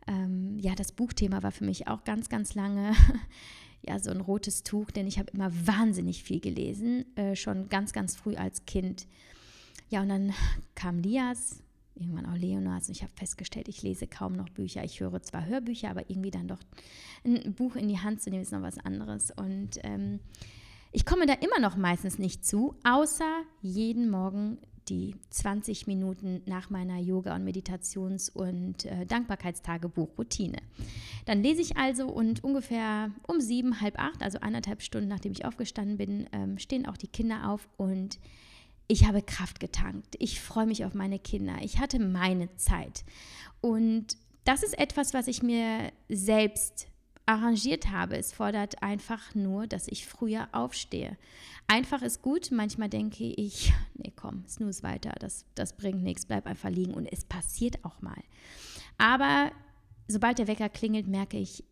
[0.07, 2.93] Ähm, ja, das Buchthema war für mich auch ganz, ganz lange
[3.83, 7.93] ja so ein rotes Tuch, denn ich habe immer wahnsinnig viel gelesen, äh, schon ganz,
[7.93, 9.07] ganz früh als Kind.
[9.89, 10.33] Ja, und dann
[10.75, 11.63] kam Lias,
[11.95, 14.85] irgendwann auch Leonas und ich habe festgestellt, ich lese kaum noch Bücher.
[14.85, 16.61] Ich höre zwar Hörbücher, aber irgendwie dann doch
[17.25, 19.31] ein Buch in die Hand zu nehmen, ist noch was anderes.
[19.31, 20.21] Und ähm,
[20.93, 26.71] ich komme da immer noch meistens nicht zu, außer jeden Morgen die 20 Minuten nach
[26.71, 30.59] meiner Yoga- und Meditations- und äh, Dankbarkeitstagebuch-Routine.
[31.27, 35.45] Dann lese ich also und ungefähr um sieben, halb acht, also anderthalb Stunden nachdem ich
[35.45, 38.19] aufgestanden bin, ähm, stehen auch die Kinder auf und
[38.89, 40.17] ich habe Kraft getankt.
[40.19, 41.59] Ich freue mich auf meine Kinder.
[41.63, 43.05] Ich hatte meine Zeit.
[43.61, 46.90] Und das ist etwas, was ich mir selbst
[47.31, 48.17] arrangiert habe.
[48.17, 51.17] Es fordert einfach nur, dass ich früher aufstehe.
[51.69, 52.51] Einfach ist gut.
[52.51, 55.13] Manchmal denke ich, nee, komm, snooze weiter.
[55.21, 56.27] Das, das bringt nichts.
[56.27, 56.93] Bleib einfach liegen.
[56.93, 58.21] Und es passiert auch mal.
[58.99, 59.53] Aber
[60.09, 61.63] sobald der Wecker klingelt, merke ich,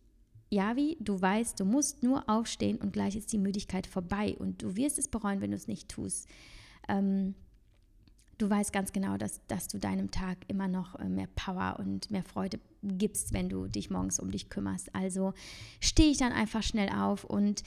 [0.49, 4.35] Javi, du weißt, du musst nur aufstehen und gleich ist die Müdigkeit vorbei.
[4.39, 6.29] Und du wirst es bereuen, wenn du es nicht tust.
[6.87, 7.35] Ähm,
[8.39, 12.09] du weißt ganz genau, dass, dass du deinem Tag immer noch äh, mehr Power und
[12.09, 14.95] mehr Freude gibst, wenn du dich morgens um dich kümmerst.
[14.95, 15.33] Also
[15.79, 17.63] stehe ich dann einfach schnell auf und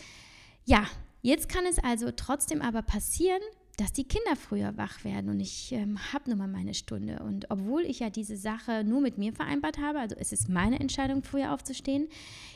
[0.65, 0.85] ja,
[1.21, 3.43] jetzt kann es also trotzdem aber passieren,
[3.79, 7.23] dass die Kinder früher wach werden und ich ähm, habe nun mal meine Stunde.
[7.23, 10.79] Und obwohl ich ja diese Sache nur mit mir vereinbart habe, also es ist meine
[10.79, 12.09] Entscheidung, früher aufzustehen,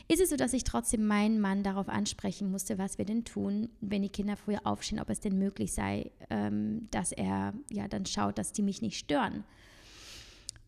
[0.07, 3.69] ist es so, dass ich trotzdem meinen Mann darauf ansprechen musste, was wir denn tun,
[3.81, 8.05] wenn die Kinder früher aufstehen, ob es denn möglich sei, ähm, dass er ja dann
[8.05, 9.43] schaut, dass die mich nicht stören.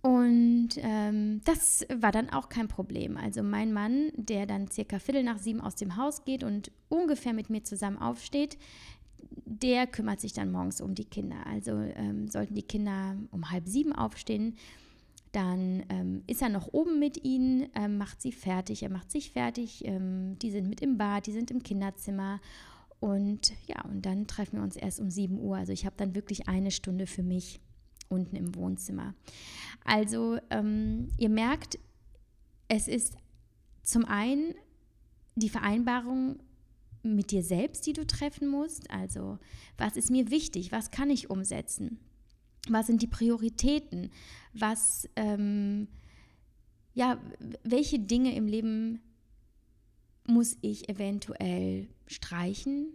[0.02, 3.18] Und ähm, das war dann auch kein Problem.
[3.18, 7.34] Also mein Mann, der dann circa Viertel nach sieben aus dem Haus geht und ungefähr
[7.34, 8.58] mit mir zusammen aufsteht,
[9.46, 11.46] der kümmert sich dann morgens um die Kinder.
[11.48, 14.56] Also ähm, sollten die Kinder um halb sieben aufstehen,
[15.32, 19.32] dann ähm, ist er noch oben mit ihnen, ähm, macht sie fertig, er macht sich
[19.32, 19.86] fertig.
[19.86, 22.40] Ähm, die sind mit im Bad, die sind im Kinderzimmer.
[23.00, 25.58] Und ja, und dann treffen wir uns erst um 7 Uhr.
[25.58, 27.60] Also ich habe dann wirklich eine Stunde für mich
[28.10, 29.14] unten im Wohnzimmer.
[29.86, 31.78] Also ähm, ihr merkt,
[32.68, 33.16] es ist
[33.84, 34.56] zum einen
[35.36, 36.40] die Vereinbarung
[37.04, 38.90] mit dir selbst, die du treffen musst.
[38.92, 39.40] Also,
[39.78, 40.72] was ist mir wichtig?
[40.72, 42.00] Was kann ich umsetzen?
[42.68, 44.12] Was sind die Prioritäten?
[44.54, 45.88] Was, ähm,
[46.94, 47.22] ja,
[47.64, 49.02] welche Dinge im Leben
[50.28, 52.88] muss ich eventuell streichen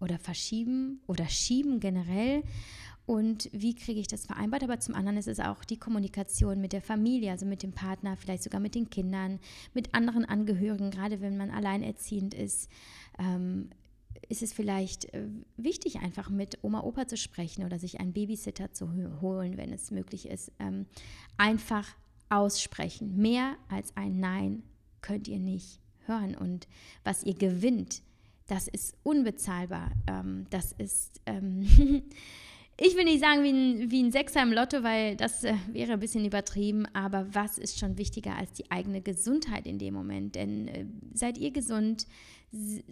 [0.00, 2.42] oder verschieben oder schieben generell?
[3.06, 4.62] Und wie kriege ich das vereinbart?
[4.62, 8.16] Aber zum anderen ist es auch die Kommunikation mit der Familie, also mit dem Partner,
[8.16, 9.40] vielleicht sogar mit den Kindern,
[9.74, 12.70] mit anderen Angehörigen, gerade wenn man alleinerziehend ist
[13.18, 13.70] ähm,
[14.28, 18.72] ist es vielleicht äh, wichtig, einfach mit Oma, Opa zu sprechen oder sich einen Babysitter
[18.72, 18.90] zu
[19.20, 20.52] holen, wenn es möglich ist.
[20.58, 20.86] Ähm,
[21.36, 21.86] einfach
[22.28, 23.16] aussprechen.
[23.16, 24.62] Mehr als ein Nein
[25.00, 26.34] könnt ihr nicht hören.
[26.34, 26.66] Und
[27.02, 28.02] was ihr gewinnt,
[28.46, 29.92] das ist unbezahlbar.
[30.06, 31.66] Ähm, das ist, ähm,
[32.76, 35.92] ich will nicht sagen wie ein, wie ein Sechser im Lotto, weil das äh, wäre
[35.92, 36.86] ein bisschen übertrieben.
[36.92, 40.34] Aber was ist schon wichtiger als die eigene Gesundheit in dem Moment?
[40.34, 42.06] Denn äh, seid ihr gesund,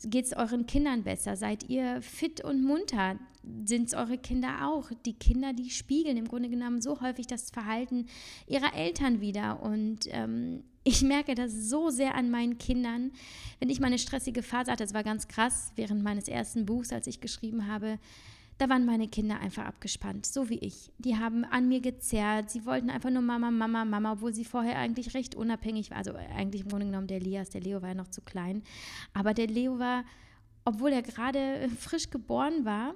[0.05, 1.37] geht es euren Kindern besser?
[1.37, 3.18] Seid ihr fit und munter?
[3.64, 4.90] Sind es eure Kinder auch?
[5.05, 8.07] Die Kinder, die spiegeln im Grunde genommen so häufig das Verhalten
[8.47, 9.62] ihrer Eltern wieder.
[9.62, 13.11] Und ähm, ich merke das so sehr an meinen Kindern.
[13.59, 17.09] Wenn ich meine stressige Phase hatte, das war ganz krass, während meines ersten Buchs, als
[17.09, 17.99] ich geschrieben habe,
[18.62, 20.92] da waren meine Kinder einfach abgespannt, so wie ich.
[20.98, 24.78] Die haben an mir gezerrt, sie wollten einfach nur Mama, Mama, Mama, obwohl sie vorher
[24.78, 25.96] eigentlich recht unabhängig war.
[25.96, 28.62] Also eigentlich im Grunde genommen der Lias, der Leo war ja noch zu klein.
[29.14, 30.04] Aber der Leo war,
[30.64, 32.94] obwohl er gerade frisch geboren war,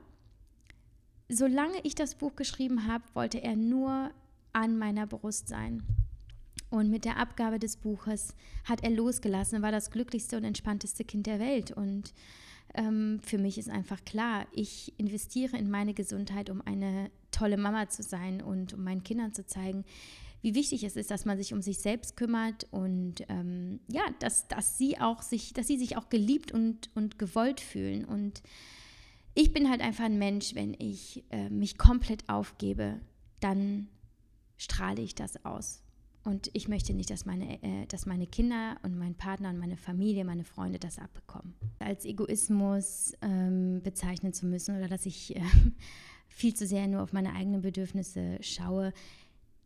[1.29, 4.13] solange ich das Buch geschrieben habe, wollte er nur
[4.53, 5.83] an meiner Brust sein.
[6.71, 11.27] Und mit der Abgabe des Buches hat er losgelassen, war das glücklichste und entspannteste Kind
[11.27, 11.73] der Welt.
[11.73, 12.15] Und
[12.75, 17.89] ähm, für mich ist einfach klar, ich investiere in meine Gesundheit, um eine tolle Mama
[17.89, 19.85] zu sein und um meinen Kindern zu zeigen,
[20.43, 24.47] wie wichtig es ist, dass man sich um sich selbst kümmert und ähm, ja, dass,
[24.49, 28.05] dass sie auch sich, dass sie sich auch geliebt und, und gewollt fühlen.
[28.05, 28.43] Und
[29.35, 33.01] ich bin halt einfach ein Mensch, wenn ich äh, mich komplett aufgebe,
[33.41, 33.89] dann
[34.57, 35.83] strahle ich das aus.
[36.27, 39.77] Und ich möchte nicht, dass meine, äh, dass meine Kinder und mein Partner und meine
[39.77, 41.55] Familie, meine Freunde das abbekommen.
[41.79, 45.41] Als Egoismus ähm, bezeichnen zu müssen oder dass ich äh,
[46.29, 48.93] viel zu sehr nur auf meine eigenen Bedürfnisse schaue,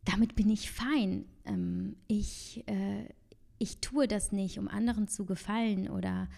[0.05, 1.25] damit bin ich fein.
[1.47, 3.09] Ähm, ich, äh,
[3.57, 6.29] ich tue das nicht, um anderen zu gefallen oder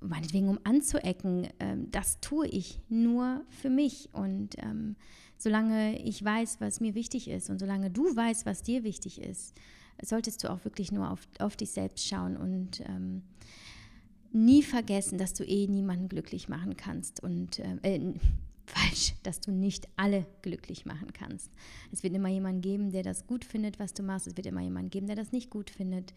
[0.00, 1.48] meinetwegen um anzuecken.
[1.58, 4.08] Ähm, das tue ich nur für mich.
[4.12, 4.96] Und ähm,
[5.36, 9.54] solange ich weiß, was mir wichtig ist und solange du weißt, was dir wichtig ist,
[10.02, 13.22] solltest du auch wirklich nur auf, auf dich selbst schauen und ähm,
[14.32, 18.14] nie vergessen, dass du eh niemanden glücklich machen kannst und äh, äh,
[18.66, 21.50] falsch, dass du nicht alle glücklich machen kannst.
[21.90, 24.28] Es wird immer jemanden geben, der das gut findet, was du machst.
[24.28, 26.14] Es wird immer jemanden geben, der das nicht gut findet.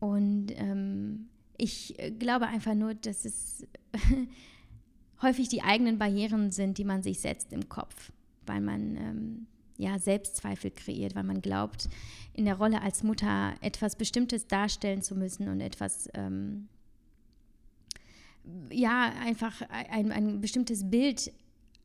[0.00, 1.28] Und ähm,
[1.58, 3.66] ich glaube einfach nur, dass es
[5.22, 8.10] häufig die eigenen Barrieren sind, die man sich setzt im Kopf
[8.48, 9.46] weil man ähm,
[9.76, 11.88] ja Selbstzweifel kreiert, weil man glaubt,
[12.32, 16.68] in der Rolle als Mutter etwas Bestimmtes darstellen zu müssen und etwas ähm,
[18.70, 21.32] ja einfach ein, ein bestimmtes Bild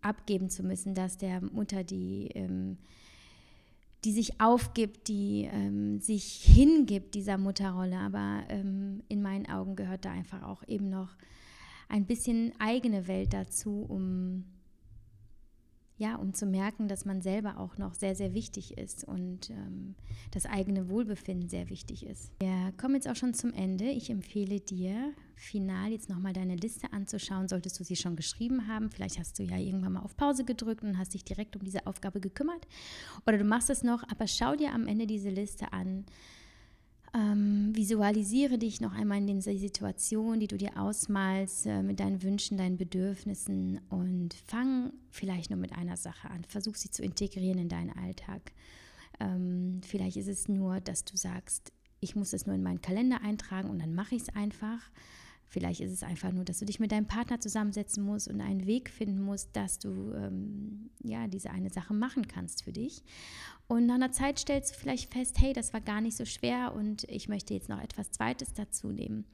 [0.02, 2.78] abgeben zu müssen, dass der Mutter die ähm,
[4.04, 7.98] die sich aufgibt, die ähm, sich hingibt dieser Mutterrolle.
[7.98, 11.16] Aber ähm, in meinen Augen gehört da einfach auch eben noch
[11.90, 14.46] ein bisschen eigene Welt dazu, um
[15.98, 19.96] ja, um zu merken, dass man selber auch noch sehr, sehr wichtig ist und ähm,
[20.32, 22.32] das eigene Wohlbefinden sehr wichtig ist.
[22.40, 23.86] Wir kommen jetzt auch schon zum Ende.
[23.86, 28.90] Ich empfehle dir, final jetzt nochmal deine Liste anzuschauen, solltest du sie schon geschrieben haben.
[28.90, 31.86] Vielleicht hast du ja irgendwann mal auf Pause gedrückt und hast dich direkt um diese
[31.86, 32.68] Aufgabe gekümmert.
[33.28, 36.06] Oder du machst es noch, aber schau dir am Ende diese Liste an
[37.14, 42.24] ähm, visualisiere dich noch einmal in dieser Situation, die du dir ausmalst, äh, mit deinen
[42.24, 46.44] Wünschen, deinen Bedürfnissen und fang vielleicht nur mit einer Sache an.
[46.46, 48.52] Versuch sie zu integrieren in deinen Alltag.
[49.20, 53.22] Ähm, vielleicht ist es nur, dass du sagst, ich muss es nur in meinen Kalender
[53.22, 54.82] eintragen und dann mache ich es einfach.
[55.54, 58.66] Vielleicht ist es einfach nur, dass du dich mit deinem Partner zusammensetzen musst und einen
[58.66, 63.04] Weg finden musst, dass du ähm, ja diese eine Sache machen kannst für dich.
[63.68, 66.74] Und nach einer Zeit stellst du vielleicht fest, hey, das war gar nicht so schwer
[66.74, 69.26] und ich möchte jetzt noch etwas Zweites dazu nehmen.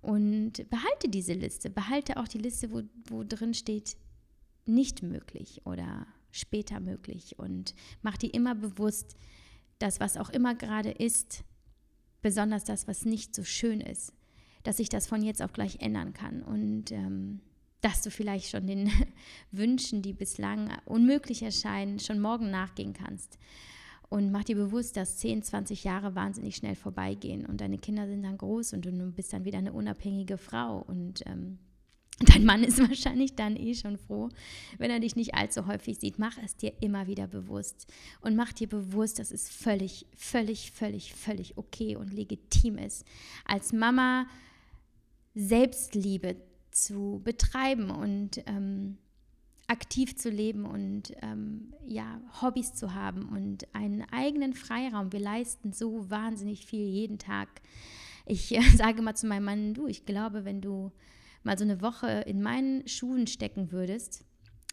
[0.00, 3.96] Und behalte diese Liste, behalte auch die Liste, wo, wo drin steht,
[4.66, 9.16] nicht möglich oder später möglich und mach dir immer bewusst,
[9.80, 11.42] dass was auch immer gerade ist,
[12.22, 14.12] besonders das, was nicht so schön ist,
[14.62, 17.40] dass sich das von jetzt auf gleich ändern kann und ähm,
[17.80, 18.90] dass du vielleicht schon den
[19.52, 23.38] Wünschen, die bislang unmöglich erscheinen, schon morgen nachgehen kannst.
[24.08, 28.24] Und mach dir bewusst, dass 10, 20 Jahre wahnsinnig schnell vorbeigehen und deine Kinder sind
[28.24, 31.58] dann groß und du bist dann wieder eine unabhängige Frau und ähm,
[32.20, 34.28] Dein Mann ist wahrscheinlich dann eh schon froh,
[34.76, 36.18] wenn er dich nicht allzu häufig sieht.
[36.18, 37.86] Mach es dir immer wieder bewusst
[38.20, 43.06] und mach dir bewusst, dass es völlig, völlig, völlig, völlig okay und legitim ist,
[43.46, 44.26] als Mama
[45.34, 46.36] Selbstliebe
[46.70, 48.98] zu betreiben und ähm,
[49.70, 55.12] aktiv zu leben und ähm, ja, Hobbys zu haben und einen eigenen Freiraum.
[55.12, 57.48] Wir leisten so wahnsinnig viel jeden Tag.
[58.26, 60.90] Ich äh, sage mal zu meinem Mann, du, ich glaube, wenn du
[61.44, 64.24] mal so eine Woche in meinen Schuhen stecken würdest,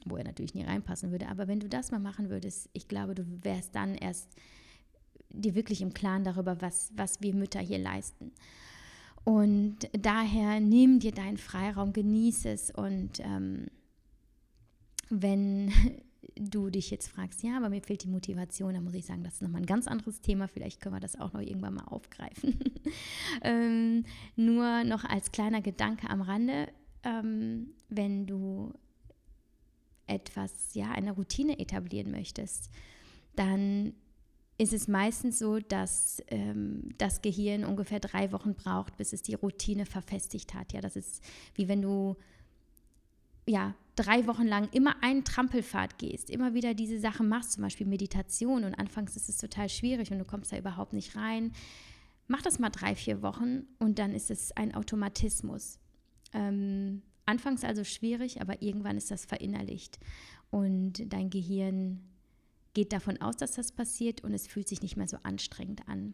[0.05, 3.13] wo er natürlich nie reinpassen würde, aber wenn du das mal machen würdest, ich glaube,
[3.13, 4.35] du wärst dann erst
[5.29, 8.31] dir wirklich im Klaren darüber, was, was wir Mütter hier leisten.
[9.27, 13.65] Und daher nimm dir deinen Freiraum, genieße es und ähm,
[15.09, 15.69] wenn
[16.37, 19.33] du dich jetzt fragst, ja, aber mir fehlt die Motivation, dann muss ich sagen, das
[19.33, 20.47] ist nochmal ein ganz anderes Thema.
[20.47, 22.57] Vielleicht können wir das auch noch irgendwann mal aufgreifen.
[23.41, 24.05] ähm,
[24.37, 26.69] nur noch als kleiner Gedanke am Rande,
[27.03, 28.71] ähm, wenn du
[30.05, 32.69] etwas, ja, eine Routine etablieren möchtest,
[33.35, 33.91] dann
[34.57, 39.35] ist es meistens so, dass ähm, das Gehirn ungefähr drei Wochen braucht, bis es die
[39.35, 40.73] Routine verfestigt hat.
[40.73, 42.15] Ja, das ist wie wenn du
[43.45, 47.87] ja drei Wochen lang immer einen Trampelfahrt gehst, immer wieder diese Sachen machst, zum Beispiel
[47.87, 51.51] Meditation und anfangs ist es total schwierig und du kommst da überhaupt nicht rein.
[52.27, 55.79] Mach das mal drei, vier Wochen und dann ist es ein Automatismus.
[56.33, 59.99] Ähm, anfangs also schwierig, aber irgendwann ist das verinnerlicht
[60.49, 62.01] und dein Gehirn
[62.73, 66.13] geht davon aus, dass das passiert und es fühlt sich nicht mehr so anstrengend an.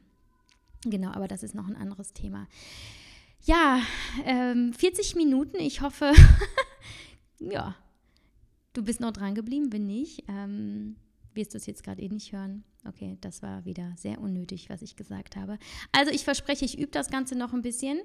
[0.85, 2.47] Genau, aber das ist noch ein anderes Thema.
[3.41, 3.81] Ja,
[4.25, 5.57] ähm, 40 Minuten.
[5.59, 6.13] Ich hoffe,
[7.39, 7.75] ja,
[8.73, 9.71] du bist noch dran geblieben.
[9.71, 10.95] Wenn nicht, ähm,
[11.33, 12.63] wirst du es jetzt gerade eh nicht hören.
[12.85, 15.57] Okay, das war wieder sehr unnötig, was ich gesagt habe.
[15.93, 17.99] Also ich verspreche, ich übe das Ganze noch ein bisschen.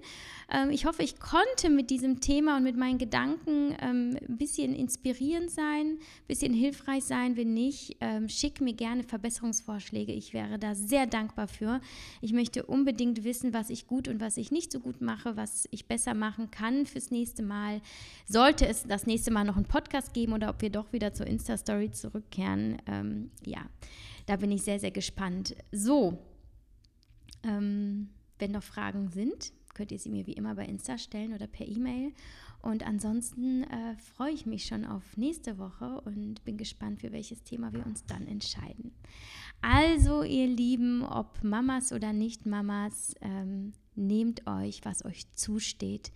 [0.52, 4.76] Ähm, ich hoffe, ich konnte mit diesem Thema und mit meinen Gedanken ähm, ein bisschen
[4.76, 7.36] inspirierend sein, ein bisschen hilfreich sein.
[7.36, 10.12] Wenn nicht, ähm, schick mir gerne Verbesserungsvorschläge.
[10.12, 11.80] Ich wäre da sehr dankbar für.
[12.20, 15.66] Ich möchte unbedingt wissen, was ich gut und was ich nicht so gut mache, was
[15.72, 17.80] ich besser machen kann fürs nächste Mal.
[18.26, 21.26] Sollte es das nächste Mal noch einen Podcast geben oder ob wir doch wieder zur
[21.26, 22.80] Insta-Story zurückkehren.
[22.86, 23.62] Ähm, ja
[24.28, 25.56] da bin ich sehr, sehr gespannt.
[25.72, 26.18] So,
[27.42, 31.46] ähm, wenn noch Fragen sind, könnt ihr sie mir wie immer bei Insta stellen oder
[31.46, 32.12] per E-Mail.
[32.60, 37.42] Und ansonsten äh, freue ich mich schon auf nächste Woche und bin gespannt, für welches
[37.42, 38.92] Thema wir uns dann entscheiden.
[39.62, 46.12] Also, ihr Lieben, ob Mamas oder nicht Mamas, ähm, nehmt euch, was euch zusteht.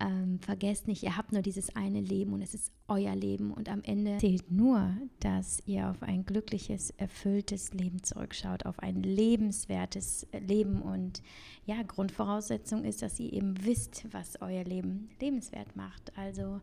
[0.00, 3.68] Ähm, vergesst nicht, ihr habt nur dieses eine Leben und es ist euer Leben und
[3.68, 10.28] am Ende zählt nur, dass ihr auf ein glückliches, erfülltes Leben zurückschaut, auf ein lebenswertes
[10.32, 11.20] Leben und
[11.66, 16.16] ja, Grundvoraussetzung ist, dass ihr eben wisst, was euer Leben lebenswert macht.
[16.16, 16.60] Also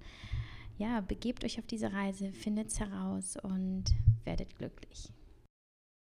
[0.78, 3.84] ja, begebt euch auf diese Reise, findet es heraus und
[4.24, 5.10] werdet glücklich.